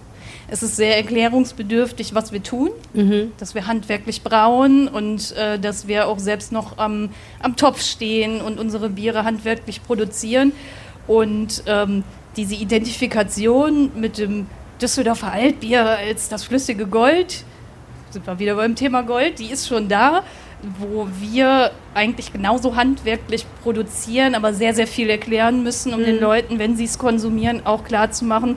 [0.51, 3.33] Es ist sehr erklärungsbedürftig, was wir tun, Mhm.
[3.39, 7.11] dass wir handwerklich brauen und äh, dass wir auch selbst noch am,
[7.41, 10.53] am Topf stehen und unsere Biere handwerklich produzieren.
[11.07, 12.05] Und ähm,
[12.37, 14.47] diese Identifikation mit dem
[14.81, 17.45] Düsseldorfer Altbier als das flüssige Gold,
[18.11, 20.23] sind wir wieder beim Thema Gold, die ist schon da,
[20.79, 26.59] wo wir eigentlich genauso handwerklich produzieren, aber sehr, sehr viel erklären müssen, um den Leuten,
[26.59, 28.57] wenn sie es konsumieren, auch klar zu machen,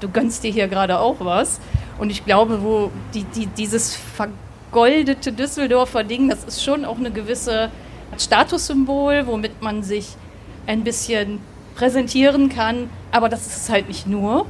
[0.00, 1.60] du gönnst dir hier gerade auch was.
[1.98, 7.10] Und ich glaube, wo die, die, dieses vergoldete Düsseldorfer Ding, das ist schon auch eine
[7.10, 7.70] gewisse
[8.18, 10.08] Statussymbol, womit man sich
[10.66, 11.40] ein bisschen
[11.74, 12.88] präsentieren kann.
[13.12, 14.46] Aber das ist es halt nicht nur.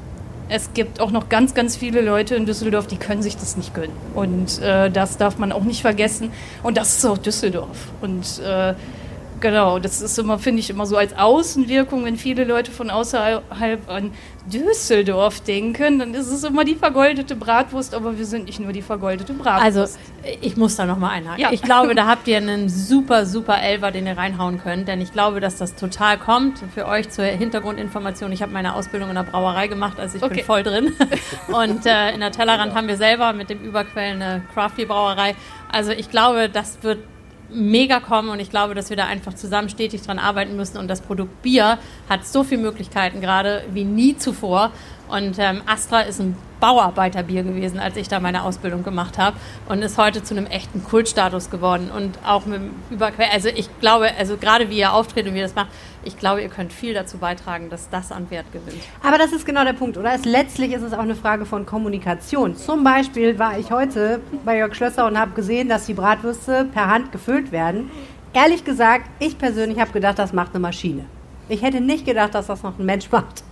[0.52, 3.72] Es gibt auch noch ganz, ganz viele Leute in Düsseldorf, die können sich das nicht
[3.72, 3.94] gönnen.
[4.14, 6.32] Und äh, das darf man auch nicht vergessen.
[6.64, 7.92] Und das ist auch Düsseldorf.
[8.00, 8.74] Und äh,
[9.40, 13.88] genau, das ist immer, finde ich, immer so als Außenwirkung, wenn viele Leute von außerhalb
[13.88, 14.12] an
[14.46, 18.82] Düsseldorf denken, dann ist es immer die vergoldete Bratwurst, aber wir sind nicht nur die
[18.82, 19.98] vergoldete Bratwurst.
[19.98, 19.98] Also,
[20.40, 21.40] ich muss da nochmal einhaken.
[21.40, 21.52] Ja.
[21.52, 25.12] Ich glaube, da habt ihr einen super, super Elfer, den ihr reinhauen könnt, denn ich
[25.12, 26.60] glaube, dass das total kommt.
[26.74, 30.36] Für euch zur Hintergrundinformation, ich habe meine Ausbildung in der Brauerei gemacht, also ich Okay.
[30.36, 30.92] bin voll drin.
[31.48, 35.34] Und äh, in der Tellerrand haben wir selber mit dem Überquell eine Crafty-Brauerei.
[35.72, 36.98] Also ich glaube, das wird
[37.52, 40.78] mega kommen und ich glaube, dass wir da einfach zusammen stetig dran arbeiten müssen.
[40.78, 41.78] Und das Produkt Bier
[42.08, 44.72] hat so viele Möglichkeiten gerade wie nie zuvor
[45.10, 49.36] und ähm, Astra ist ein Bauarbeiterbier gewesen, als ich da meine Ausbildung gemacht habe
[49.68, 53.68] und ist heute zu einem echten Kultstatus geworden und auch mit dem Überquell, also ich
[53.80, 55.68] glaube, also gerade wie ihr auftritt und wie ihr das macht,
[56.04, 58.82] ich glaube, ihr könnt viel dazu beitragen, dass das an Wert gewinnt.
[59.02, 60.12] Aber das ist genau der Punkt, oder?
[60.14, 62.56] Es, letztlich ist es auch eine Frage von Kommunikation.
[62.56, 66.88] Zum Beispiel war ich heute bei Jörg Schlösser und habe gesehen, dass die Bratwürste per
[66.88, 67.90] Hand gefüllt werden.
[68.32, 71.04] Ehrlich gesagt, ich persönlich habe gedacht, das macht eine Maschine.
[71.48, 73.42] Ich hätte nicht gedacht, dass das noch ein Mensch macht.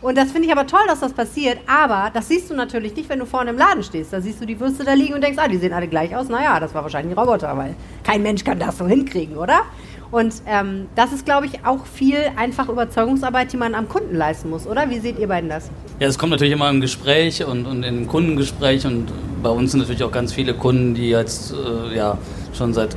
[0.00, 1.58] Und das finde ich aber toll, dass das passiert.
[1.66, 4.12] Aber das siehst du natürlich nicht, wenn du vorne im Laden stehst.
[4.12, 6.28] Da siehst du die Würste da liegen und denkst, ah, die sehen alle gleich aus.
[6.28, 7.74] Naja, das war wahrscheinlich ein Roboter, weil
[8.04, 9.62] kein Mensch kann das so hinkriegen, oder?
[10.10, 14.48] Und ähm, das ist, glaube ich, auch viel einfach Überzeugungsarbeit, die man am Kunden leisten
[14.48, 14.88] muss, oder?
[14.88, 15.70] Wie seht ihr beiden das?
[16.00, 19.08] Ja, es kommt natürlich immer im Gespräch und, und im Kundengespräch und
[19.42, 22.16] bei uns sind natürlich auch ganz viele Kunden, die jetzt äh, ja
[22.54, 22.96] schon seit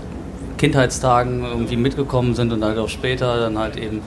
[0.58, 4.02] Kindheitstagen irgendwie mitgekommen sind und halt auch später dann halt eben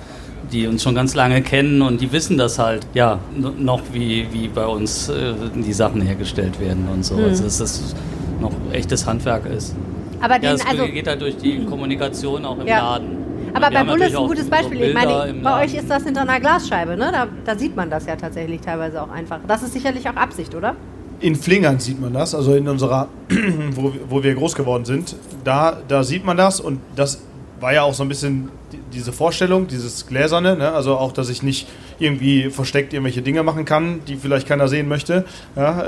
[0.54, 3.18] die uns schon ganz lange kennen und die wissen das halt, ja,
[3.58, 7.16] noch wie, wie bei uns äh, die Sachen hergestellt werden und so.
[7.16, 7.94] Also, dass das
[8.40, 9.74] noch echtes Handwerk ist.
[10.20, 12.78] Aber Ja, den, es also, geht halt durch die Kommunikation auch im Ja.
[12.94, 13.18] Laden.
[13.52, 14.80] aber bei Bull ist ein gutes so Beispiel.
[14.82, 17.10] ich Bilder meine, bei euch ist das hinter einer Glasscheibe, ne?
[17.12, 19.40] Da, da sieht man das ja tatsächlich teilweise auch einfach.
[19.46, 20.74] Das ist sicherlich auch Absicht, oder?
[21.20, 23.08] In Flingern sieht man das, also in unserer,
[23.74, 27.20] wo, wir- wo wir groß geworden sind, da, da sieht man das und das
[27.60, 30.72] war ja auch so ein bisschen die- diese Vorstellung, dieses Gläserne, ne?
[30.72, 31.66] also auch, dass ich nicht
[31.98, 35.24] irgendwie versteckt irgendwelche Dinge machen kann, die vielleicht keiner sehen möchte,
[35.56, 35.86] ja?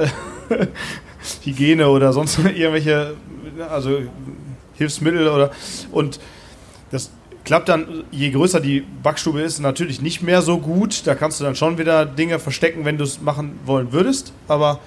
[1.45, 3.15] Hygiene oder sonst irgendwelche,
[3.71, 3.99] also
[4.75, 5.51] Hilfsmittel oder
[5.93, 6.21] und
[6.91, 7.11] das
[7.45, 11.07] klappt dann, je größer die Backstube ist, natürlich nicht mehr so gut.
[11.07, 14.33] Da kannst du dann schon wieder Dinge verstecken, wenn du es machen wollen würdest.
[14.49, 14.81] Aber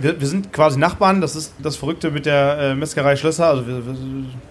[0.00, 1.20] wir, wir sind quasi Nachbarn.
[1.20, 3.46] Das ist das Verrückte mit der äh, Metzgerei Schlösser.
[3.46, 3.94] Also wir, wir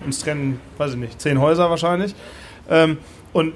[0.06, 2.16] uns trennen, weiß ich nicht, zehn Häuser wahrscheinlich.
[2.70, 2.98] Ähm,
[3.34, 3.54] und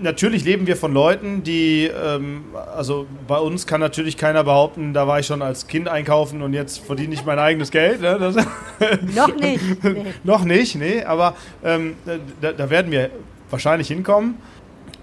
[0.00, 2.44] natürlich leben wir von Leuten, die, ähm,
[2.74, 6.52] also bei uns kann natürlich keiner behaupten, da war ich schon als Kind einkaufen und
[6.52, 8.00] jetzt verdiene ich mein eigenes Geld.
[8.00, 8.18] Ne?
[8.18, 8.36] Das,
[9.14, 9.84] Noch nicht.
[9.84, 10.04] Nee.
[10.24, 11.34] noch nicht, nee, aber
[11.64, 11.94] ähm,
[12.40, 13.10] da, da werden wir
[13.50, 14.36] wahrscheinlich hinkommen.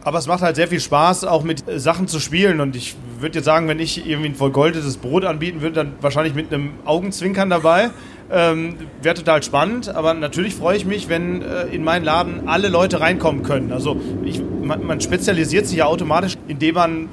[0.03, 2.61] Aber es macht halt sehr viel Spaß, auch mit äh, Sachen zu spielen.
[2.61, 6.33] Und ich würde jetzt sagen, wenn ich irgendwie ein vergoldetes Brot anbieten würde, dann wahrscheinlich
[6.33, 7.89] mit einem Augenzwinkern dabei.
[8.31, 9.89] Ähm, Wäre total spannend.
[9.89, 13.71] Aber natürlich freue ich mich, wenn äh, in meinen Laden alle Leute reinkommen können.
[13.71, 17.09] Also ich, man, man spezialisiert sich ja automatisch, indem man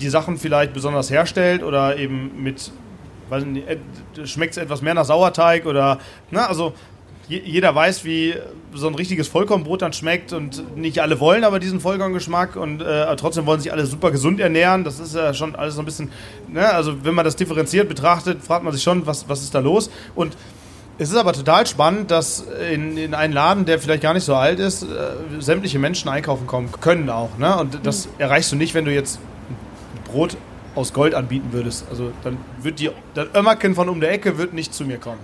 [0.00, 2.70] die Sachen vielleicht besonders herstellt oder eben mit,
[3.30, 3.66] weiß nicht,
[4.24, 5.98] schmeckt es etwas mehr nach Sauerteig oder,
[6.30, 6.72] na, also
[7.28, 8.34] jeder weiß, wie
[8.74, 13.16] so ein richtiges Vollkornbrot dann schmeckt und nicht alle wollen aber diesen Vollkorngeschmack und äh,
[13.16, 14.84] trotzdem wollen sich alle super gesund ernähren.
[14.84, 16.10] Das ist ja schon alles so ein bisschen,
[16.48, 19.60] ne, also wenn man das differenziert betrachtet, fragt man sich schon, was, was ist da
[19.60, 20.36] los und
[21.00, 24.34] es ist aber total spannend, dass in, in einen Laden, der vielleicht gar nicht so
[24.34, 24.86] alt ist, äh,
[25.38, 27.38] sämtliche Menschen einkaufen kommen können auch.
[27.38, 27.56] Ne?
[27.56, 30.36] Und das erreichst du nicht, wenn du jetzt ein Brot
[30.74, 31.86] aus Gold anbieten würdest.
[31.88, 35.20] Also dann wird die, das Ömmerken von um der Ecke wird nicht zu mir kommen.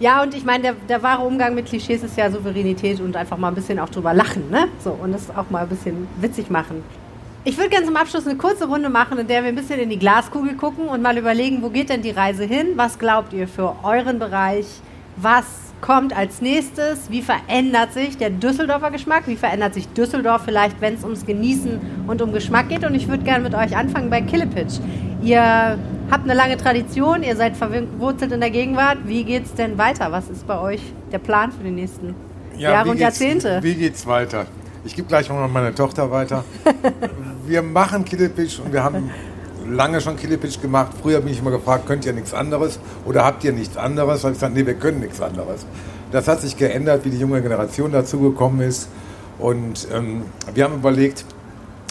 [0.00, 3.36] Ja, und ich meine, der, der wahre Umgang mit Klischees ist ja Souveränität und einfach
[3.36, 4.66] mal ein bisschen auch drüber lachen, ne?
[4.82, 6.82] So, und das auch mal ein bisschen witzig machen.
[7.44, 9.90] Ich würde gerne zum Abschluss eine kurze Runde machen, in der wir ein bisschen in
[9.90, 12.68] die Glaskugel gucken und mal überlegen, wo geht denn die Reise hin?
[12.76, 14.66] Was glaubt ihr für euren Bereich?
[15.16, 15.44] Was
[15.82, 17.10] kommt als nächstes?
[17.10, 19.24] Wie verändert sich der Düsseldorfer Geschmack?
[19.26, 22.86] Wie verändert sich Düsseldorf vielleicht, wenn es ums Genießen und um Geschmack geht?
[22.86, 24.80] Und ich würde gerne mit euch anfangen bei Killepitch.
[25.22, 25.78] Ihr
[26.10, 28.98] habt eine lange Tradition, ihr seid verwurzelt in der Gegenwart.
[29.06, 30.10] Wie geht es denn weiter?
[30.12, 30.80] Was ist bei euch
[31.12, 32.14] der Plan für die nächsten
[32.56, 33.60] Jahre wie und geht's- Jahrzehnte?
[33.62, 34.46] Wie geht's weiter?
[34.84, 36.44] Ich gebe gleich mal meine Tochter weiter.
[37.46, 39.10] wir machen Killepitch und wir haben
[39.68, 40.92] lange schon Killepitch gemacht.
[41.02, 44.22] Früher bin ich immer gefragt, könnt ihr nichts anderes oder habt ihr nichts anderes?
[44.22, 45.66] Da habe ich gesagt, nee, wir können nichts anderes.
[46.12, 48.88] Das hat sich geändert, wie die junge Generation dazugekommen ist.
[49.38, 50.22] Und ähm,
[50.54, 51.24] wir haben überlegt,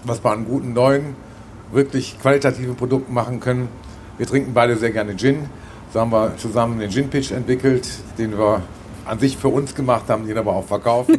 [0.04, 1.16] was wir an guten neuen,
[1.72, 3.70] wirklich qualitativen Produkten machen können.
[4.20, 5.46] Wir trinken beide sehr gerne Gin.
[5.94, 8.62] So haben wir zusammen den Gin Pitch entwickelt, den wir
[9.06, 11.10] an sich für uns gemacht haben, den aber auch verkauft.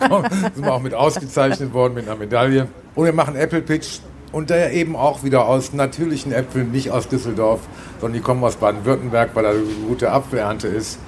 [0.00, 0.22] Da
[0.54, 2.68] sind wir auch mit ausgezeichnet worden mit einer Medaille.
[2.94, 3.98] Und wir machen Apple Pitch
[4.30, 7.58] und der eben auch wieder aus natürlichen Äpfeln, nicht aus Düsseldorf,
[8.00, 11.00] sondern die kommen aus Baden-Württemberg, weil da eine gute Apfelernte ist.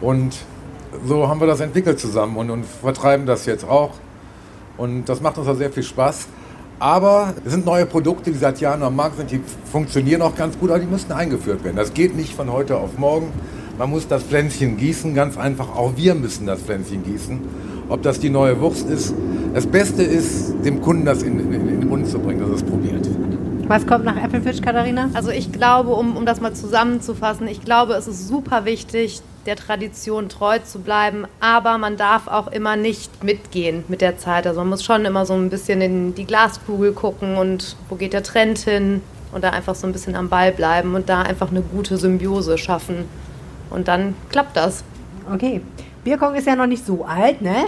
[0.00, 0.36] Und
[1.06, 3.92] so haben wir das entwickelt zusammen und, und vertreiben das jetzt auch.
[4.76, 6.26] Und das macht uns auch sehr viel Spaß.
[6.80, 10.58] Aber es sind neue Produkte, die seit Jahren am Markt sind, die funktionieren auch ganz
[10.58, 11.76] gut, aber die müssen eingeführt werden.
[11.76, 13.32] Das geht nicht von heute auf morgen.
[13.78, 15.74] Man muss das Pflänzchen gießen, ganz einfach.
[15.74, 17.40] Auch wir müssen das Pflänzchen gießen.
[17.88, 19.14] Ob das die neue Wurst ist.
[19.54, 22.54] Das Beste ist, dem Kunden das in, in, in den Mund zu bringen, dass er
[22.56, 23.08] es probiert.
[23.66, 25.10] Was kommt nach Apple Pitch, Katharina?
[25.14, 29.56] Also ich glaube, um, um das mal zusammenzufassen, ich glaube, es ist super wichtig, der
[29.56, 34.46] Tradition treu zu bleiben, aber man darf auch immer nicht mitgehen mit der Zeit.
[34.46, 38.12] Also man muss schon immer so ein bisschen in die Glaskugel gucken und wo geht
[38.12, 41.50] der Trend hin und da einfach so ein bisschen am Ball bleiben und da einfach
[41.50, 43.08] eine gute Symbiose schaffen.
[43.70, 44.84] Und dann klappt das.
[45.32, 45.60] Okay.
[46.04, 47.66] Bierkong ist ja noch nicht so alt, ne?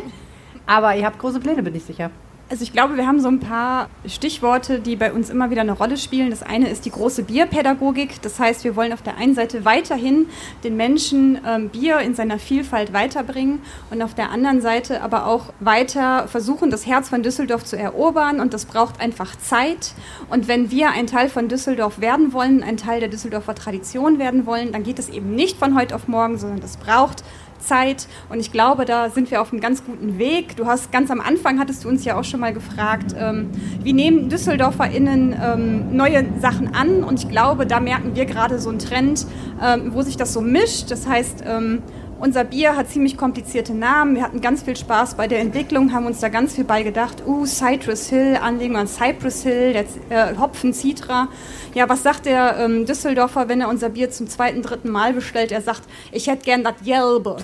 [0.67, 2.11] Aber ihr habt große Pläne, bin ich sicher.
[2.51, 5.71] Also ich glaube, wir haben so ein paar Stichworte, die bei uns immer wieder eine
[5.71, 6.31] Rolle spielen.
[6.31, 8.21] Das eine ist die große Bierpädagogik.
[8.23, 10.27] Das heißt, wir wollen auf der einen Seite weiterhin
[10.65, 15.53] den Menschen ähm, Bier in seiner Vielfalt weiterbringen und auf der anderen Seite aber auch
[15.61, 18.41] weiter versuchen, das Herz von Düsseldorf zu erobern.
[18.41, 19.95] Und das braucht einfach Zeit.
[20.29, 24.45] Und wenn wir ein Teil von Düsseldorf werden wollen, ein Teil der Düsseldorfer Tradition werden
[24.45, 27.23] wollen, dann geht es eben nicht von heute auf morgen, sondern das braucht
[27.61, 30.57] Zeit und ich glaube, da sind wir auf einem ganz guten Weg.
[30.57, 33.51] Du hast ganz am Anfang hattest du uns ja auch schon mal gefragt, ähm,
[33.83, 38.71] wie nehmen DüsseldorferInnen ähm, neue Sachen an und ich glaube, da merken wir gerade so
[38.71, 39.27] einen Trend,
[39.63, 40.91] ähm, wo sich das so mischt.
[40.91, 41.83] Das heißt, ähm,
[42.21, 44.15] unser Bier hat ziemlich komplizierte Namen.
[44.15, 47.23] Wir hatten ganz viel Spaß bei der Entwicklung, haben uns da ganz viel bei gedacht.
[47.27, 51.29] Uh, Citrus Hill, Anlehnung an Cypress Hill, der äh, Hopfen Citra.
[51.75, 55.51] Ja, was sagt der ähm, Düsseldorfer, wenn er unser Bier zum zweiten, dritten Mal bestellt?
[55.51, 57.39] Er sagt, ich hätte gern das Gelbe.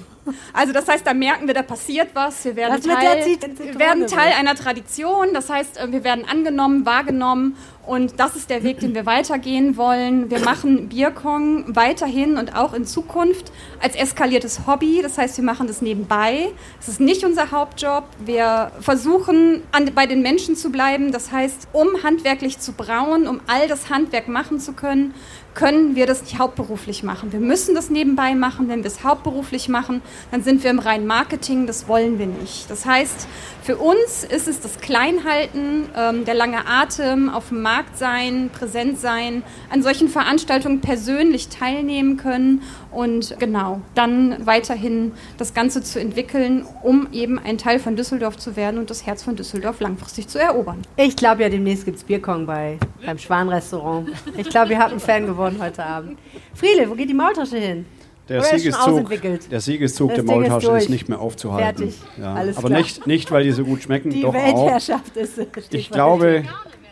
[0.53, 2.45] Also das heißt, da merken wir, da passiert was.
[2.45, 3.25] Wir werden, Das Teil,
[3.59, 4.07] wir werden.
[4.07, 5.29] Teil einer Tradition.
[5.33, 7.57] Das heißt, äh, wir werden angenommen, wahrgenommen.
[7.87, 10.29] Und das ist der Weg, den wir weitergehen wollen.
[10.29, 15.01] Wir machen Bierkong weiterhin und auch in Zukunft als eskaliertes Hobby.
[15.03, 16.49] Das heißt, wir machen das nebenbei.
[16.81, 18.05] Es ist nicht unser Hauptjob.
[18.19, 21.13] Wir versuchen, an, bei den Menschen zu bleiben.
[21.13, 25.15] Das heißt, um handwerklich zu brauen, um all das Handwerk machen zu können,
[25.57, 27.33] können wir das nicht hauptberuflich machen.
[27.33, 28.69] Wir müssen das nebenbei machen.
[28.69, 31.67] Wenn wir es hauptberuflich machen, dann sind wir im reinen Marketing.
[31.67, 32.71] Das wollen wir nicht.
[32.71, 33.27] Das heißt,
[33.67, 39.01] für uns ist es das Kleinhalten, ähm, der lange Atem, auf dem Markt sein, präsent
[39.01, 42.63] sein, an solchen Veranstaltungen persönlich teilnehmen können
[42.93, 48.55] und genau, dann weiterhin das Ganze zu entwickeln, um eben ein Teil von Düsseldorf zu
[48.55, 50.83] werden und das Herz von Düsseldorf langfristig zu erobern.
[50.97, 54.11] Ich glaube ja, demnächst gibt es Bierkong bei, beim Schwan-Restaurant.
[54.37, 56.21] Ich glaube, ihr habt einen Fan gewonnen heute Abend.
[56.55, 57.85] Friede, wo geht die Maultasche hin?
[58.29, 59.09] Der ist Siegeszug,
[59.51, 60.83] der Siegeszug der ist Maultasche durch.
[60.85, 61.91] ist, nicht mehr aufzuhalten.
[61.91, 61.95] Fertig.
[62.21, 62.35] Ja.
[62.35, 62.81] Alles Aber klar.
[62.81, 64.35] nicht, nicht, weil die so gut schmecken, Die doch auch.
[64.35, 65.35] Weltherrschaft ist.
[65.35, 66.45] steht Ich glaube,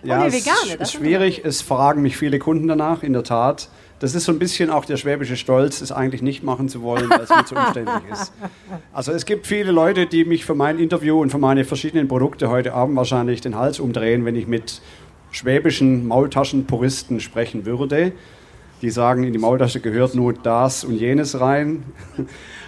[0.04, 1.42] Oh, ja, nee, es ist ist schwierig.
[1.44, 3.68] Es fragen mich viele Kunden danach, in der Tat.
[4.00, 7.08] Das ist so ein bisschen auch der schwäbische Stolz, es eigentlich nicht machen zu wollen,
[7.08, 8.32] weil es mir zu umständlich ist.
[8.92, 12.50] Also es gibt viele Leute, die mich für mein Interview und für meine verschiedenen Produkte
[12.50, 14.82] heute Abend wahrscheinlich den Hals umdrehen, wenn ich mit
[15.30, 18.12] schwäbischen Maultaschenpuristen sprechen würde.
[18.84, 21.84] Die sagen, in die Maultasche gehört nur das und jenes rein.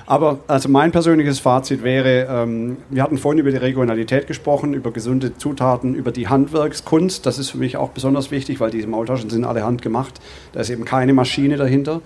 [0.06, 4.92] Aber also mein persönliches Fazit wäre, ähm, wir hatten vorhin über die Regionalität gesprochen, über
[4.92, 7.26] gesunde Zutaten, über die Handwerkskunst.
[7.26, 10.22] Das ist für mich auch besonders wichtig, weil diese Maultaschen sind alle handgemacht.
[10.52, 12.00] Da ist eben keine Maschine dahinter,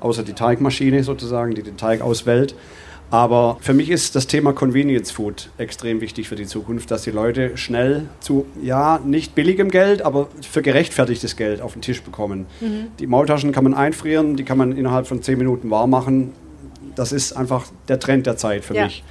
[0.00, 2.56] außer die Teigmaschine sozusagen, die den Teig auswählt.
[3.12, 7.10] Aber für mich ist das Thema Convenience Food extrem wichtig für die Zukunft, dass die
[7.10, 12.46] Leute schnell zu, ja, nicht billigem Geld, aber für gerechtfertigtes Geld auf den Tisch bekommen.
[12.98, 16.32] Die Maultaschen kann man einfrieren, die kann man innerhalb von 10 Minuten warm machen.
[16.96, 18.84] das ist einfach der Trend der Zeit für Ja.
[18.84, 19.04] mich.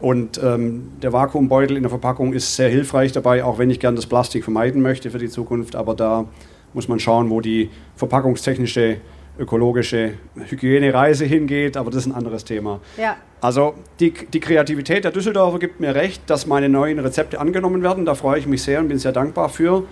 [0.00, 3.94] Und ähm, der Vakuumbeutel in der Verpackung ist sehr hilfreich dabei, auch wenn ich gern
[3.94, 5.76] das Plastik vermeiden möchte für die Zukunft.
[5.76, 6.24] Aber da
[6.72, 8.96] muss man schauen, wo die verpackungstechnische,
[9.38, 11.76] ökologische Hygienereise hingeht.
[11.76, 12.80] Aber das ist ein anderes Thema.
[12.96, 13.16] Ja.
[13.40, 18.04] Also die, die Kreativität der Düsseldorfer gibt mir recht, dass meine neuen Rezepte angenommen werden.
[18.04, 19.84] Da freue ich mich sehr und bin sehr dankbar für.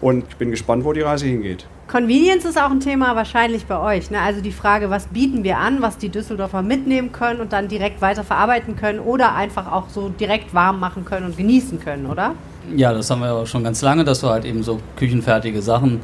[0.00, 1.66] Und ich bin gespannt, wo die Reise hingeht.
[1.88, 4.10] Convenience ist auch ein Thema wahrscheinlich bei euch.
[4.10, 4.20] Ne?
[4.20, 8.00] Also die Frage, was bieten wir an, was die Düsseldorfer mitnehmen können und dann direkt
[8.00, 12.34] weiter verarbeiten können oder einfach auch so direkt warm machen können und genießen können, oder?
[12.76, 15.94] Ja, das haben wir auch schon ganz lange, dass wir halt eben so küchenfertige Sachen
[15.96, 16.00] äh,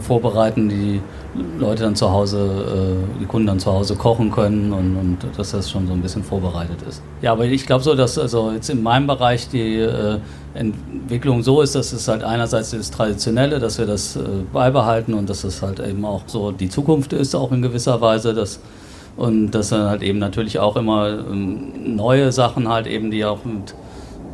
[0.00, 1.00] vorbereiten, die
[1.58, 5.52] Leute dann zu Hause, äh, die Kunden dann zu Hause kochen können und, und dass
[5.52, 7.02] das schon so ein bisschen vorbereitet ist.
[7.22, 10.18] Ja, aber ich glaube so, dass also jetzt in meinem Bereich die äh,
[10.54, 14.20] Entwicklung so ist, dass es halt einerseits das Traditionelle, dass wir das äh,
[14.52, 18.34] beibehalten und dass es halt eben auch so die Zukunft ist, auch in gewisser Weise,
[18.34, 18.60] dass
[19.16, 23.44] und dass dann halt eben natürlich auch immer ähm, neue Sachen halt eben, die auch
[23.44, 23.74] mit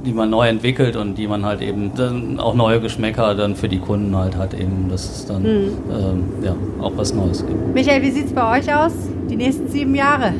[0.06, 3.68] die man neu entwickelt und die man halt eben dann auch neue Geschmäcker dann für
[3.68, 7.74] die Kunden halt hat eben, dass es dann ähm, ja, auch was Neues gibt.
[7.74, 8.92] Michael, wie sieht es bei euch aus?
[9.28, 10.32] Die nächsten sieben Jahre?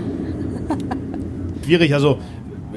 [1.64, 2.18] Schwierig, also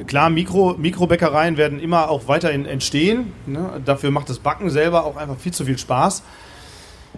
[0.08, 3.32] klar, Mikro, Mikrobäckereien werden immer auch weiterhin entstehen.
[3.46, 3.80] Ne?
[3.84, 6.24] Dafür macht das Backen selber auch einfach viel zu viel Spaß.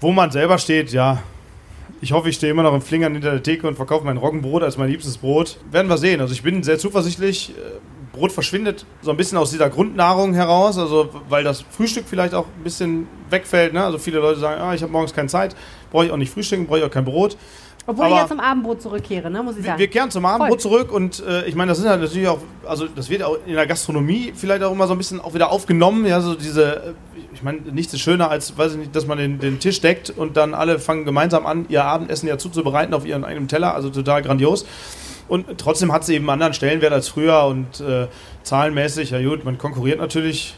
[0.00, 1.22] Wo man selber steht, ja,
[2.02, 4.62] ich hoffe, ich stehe immer noch im Flingern hinter der Theke und verkaufe mein Roggenbrot
[4.62, 5.58] als mein liebstes Brot.
[5.70, 6.20] Werden wir sehen.
[6.20, 7.54] Also ich bin sehr zuversichtlich.
[8.12, 12.44] Brot verschwindet so ein bisschen aus dieser Grundnahrung heraus, also weil das Frühstück vielleicht auch
[12.46, 13.72] ein bisschen wegfällt.
[13.72, 13.82] Ne?
[13.82, 15.56] Also viele Leute sagen, ah, ich habe morgens keine Zeit,
[15.90, 17.36] brauche ich auch nicht frühstücken, brauche ich auch kein Brot.
[17.84, 19.78] Obwohl Aber- ich ja zum Abendbrot zurückkehre, ne, muss ich Wir, sagen.
[19.80, 22.86] wir kehren zum Abendbrot zurück und äh, ich meine, das sind halt natürlich auch, also
[22.86, 26.06] das wird auch in der Gastronomie vielleicht auch immer so ein bisschen auch wieder aufgenommen,
[26.06, 26.92] ja, so diese, äh,
[27.34, 30.10] ich meine, nichts ist schöner als, weiß ich nicht, dass man den, den Tisch deckt
[30.16, 33.90] und dann alle fangen gemeinsam an, ihr Abendessen ja zuzubereiten auf ihren eigenen Teller, also
[33.90, 34.64] total grandios.
[35.28, 38.08] Und trotzdem hat sie eben einen anderen Stellenwert als früher und äh,
[38.42, 40.54] zahlenmäßig, ja gut, man konkurriert natürlich,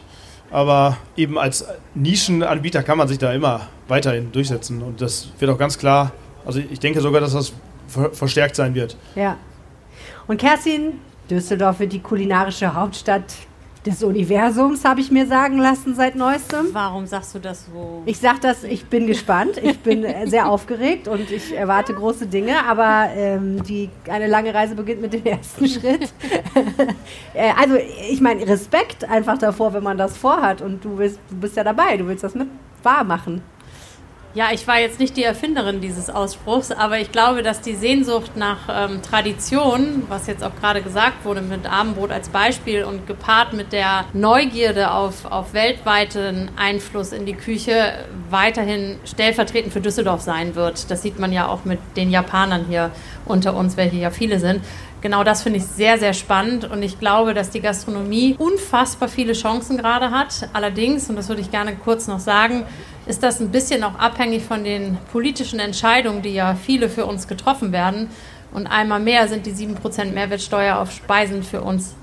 [0.51, 5.57] aber eben als Nischenanbieter kann man sich da immer weiterhin durchsetzen und das wird auch
[5.57, 6.11] ganz klar,
[6.45, 7.53] also ich denke sogar, dass das
[7.87, 8.97] ver verstärkt sein wird.
[9.15, 9.37] Ja.
[10.27, 10.93] Und Kerstin,
[11.29, 13.35] Düsseldorf wird die kulinarische Hauptstadt
[13.85, 16.67] des Universums, habe ich mir sagen lassen seit neuestem.
[16.71, 18.01] Warum sagst du das so?
[18.05, 22.27] Ich sag das, ich bin gespannt, ich bin äh, sehr aufgeregt und ich erwarte große
[22.27, 26.13] Dinge, aber ähm, die, eine lange Reise beginnt mit dem ersten Schritt.
[27.33, 27.75] äh, also
[28.09, 31.63] ich meine, Respekt einfach davor, wenn man das vorhat und du bist, du bist ja
[31.63, 32.47] dabei, du willst das mit
[32.81, 33.41] wahr machen.
[34.35, 38.35] Ja, ich war jetzt nicht die Erfinderin dieses Ausspruchs, aber ich glaube, dass die Sehnsucht
[38.35, 43.53] nach ähm, Tradition, was jetzt auch gerade gesagt wurde mit Abendbrot als Beispiel und gepaart
[43.53, 47.93] mit der Neugierde auf, auf weltweiten Einfluss in die Küche,
[48.29, 50.91] weiterhin stellvertretend für Düsseldorf sein wird.
[50.91, 52.91] Das sieht man ja auch mit den Japanern hier
[53.23, 54.59] unter uns, welche ja viele sind.
[55.05, 59.33] Genau das finde ich sehr, sehr spannend und ich glaube, dass die Gastronomie unfassbar viele
[59.33, 60.49] Chancen gerade hat.
[60.51, 62.65] Allerdings, und das würde ich gerne kurz noch sagen,
[63.05, 67.27] ist das ein bisschen auch abhängig von den politischen Entscheidungen, die ja viele für uns
[67.27, 68.09] getroffen werden.
[68.51, 71.93] Und einmal mehr sind die 7% Mehrwertsteuer auf Speisen für uns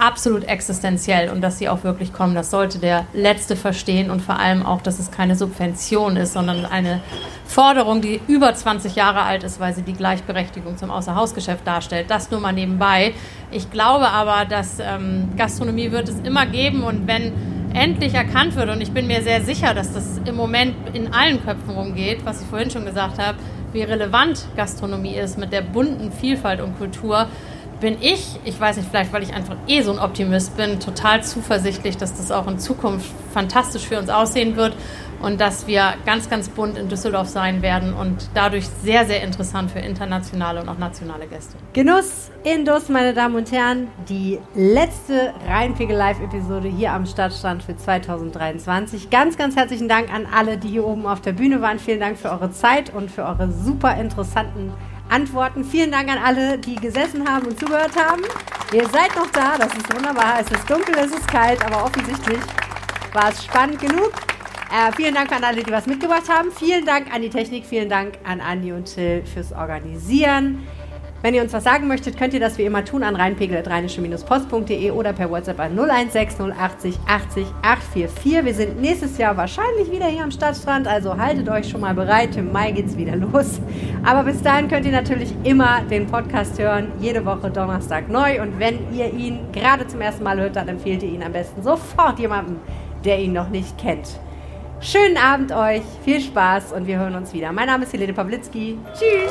[0.00, 2.34] absolut existenziell und dass sie auch wirklich kommen.
[2.34, 6.64] Das sollte der Letzte verstehen und vor allem auch, dass es keine Subvention ist, sondern
[6.64, 7.00] eine
[7.44, 12.10] Forderung, die über 20 Jahre alt ist, weil sie die Gleichberechtigung zum Außerhausgeschäft darstellt.
[12.10, 13.12] Das nur mal nebenbei.
[13.50, 17.32] Ich glaube aber, dass ähm, Gastronomie wird es immer geben und wenn
[17.74, 21.44] endlich erkannt wird, und ich bin mir sehr sicher, dass das im Moment in allen
[21.44, 23.38] Köpfen rumgeht, was ich vorhin schon gesagt habe,
[23.72, 27.28] wie relevant Gastronomie ist mit der bunten Vielfalt und Kultur,
[27.80, 31.22] bin ich, ich weiß nicht, vielleicht weil ich einfach eh so ein Optimist bin, total
[31.22, 34.74] zuversichtlich, dass das auch in Zukunft fantastisch für uns aussehen wird
[35.20, 39.70] und dass wir ganz, ganz bunt in Düsseldorf sein werden und dadurch sehr, sehr interessant
[39.70, 41.56] für internationale und auch nationale Gäste.
[41.72, 43.88] Genuss in Duss, meine Damen und Herren.
[44.08, 49.10] Die letzte Rheinpegel Live-Episode hier am Stadtstrand für 2023.
[49.10, 51.78] Ganz, ganz herzlichen Dank an alle, die hier oben auf der Bühne waren.
[51.78, 54.72] Vielen Dank für eure Zeit und für eure super interessanten
[55.10, 55.64] Antworten.
[55.64, 58.22] Vielen Dank an alle, die gesessen haben und zugehört haben.
[58.72, 60.40] Ihr seid noch da, das ist wunderbar.
[60.40, 62.40] Es ist dunkel, es ist kalt, aber offensichtlich
[63.12, 64.12] war es spannend genug.
[64.70, 66.52] Äh, vielen Dank an alle, die was mitgebracht haben.
[66.52, 67.66] Vielen Dank an die Technik.
[67.66, 70.66] Vielen Dank an Andi und Till fürs Organisieren.
[71.22, 75.12] Wenn ihr uns was sagen möchtet, könnt ihr das wie immer tun an rheinpegel.rheinische-post.de oder
[75.12, 78.44] per WhatsApp an 016 080 80 844.
[78.44, 82.36] Wir sind nächstes Jahr wahrscheinlich wieder hier am Stadtstrand, also haltet euch schon mal bereit.
[82.36, 83.60] Im Mai geht's wieder los.
[84.02, 88.40] Aber bis dahin könnt ihr natürlich immer den Podcast hören, jede Woche Donnerstag neu.
[88.40, 91.62] Und wenn ihr ihn gerade zum ersten Mal hört, dann empfehlt ihr ihn am besten
[91.62, 92.56] sofort jemandem,
[93.04, 94.08] der ihn noch nicht kennt.
[94.80, 97.52] Schönen Abend euch, viel Spaß und wir hören uns wieder.
[97.52, 98.78] Mein Name ist Helene Pawlitzki.
[98.94, 99.30] Tschüss!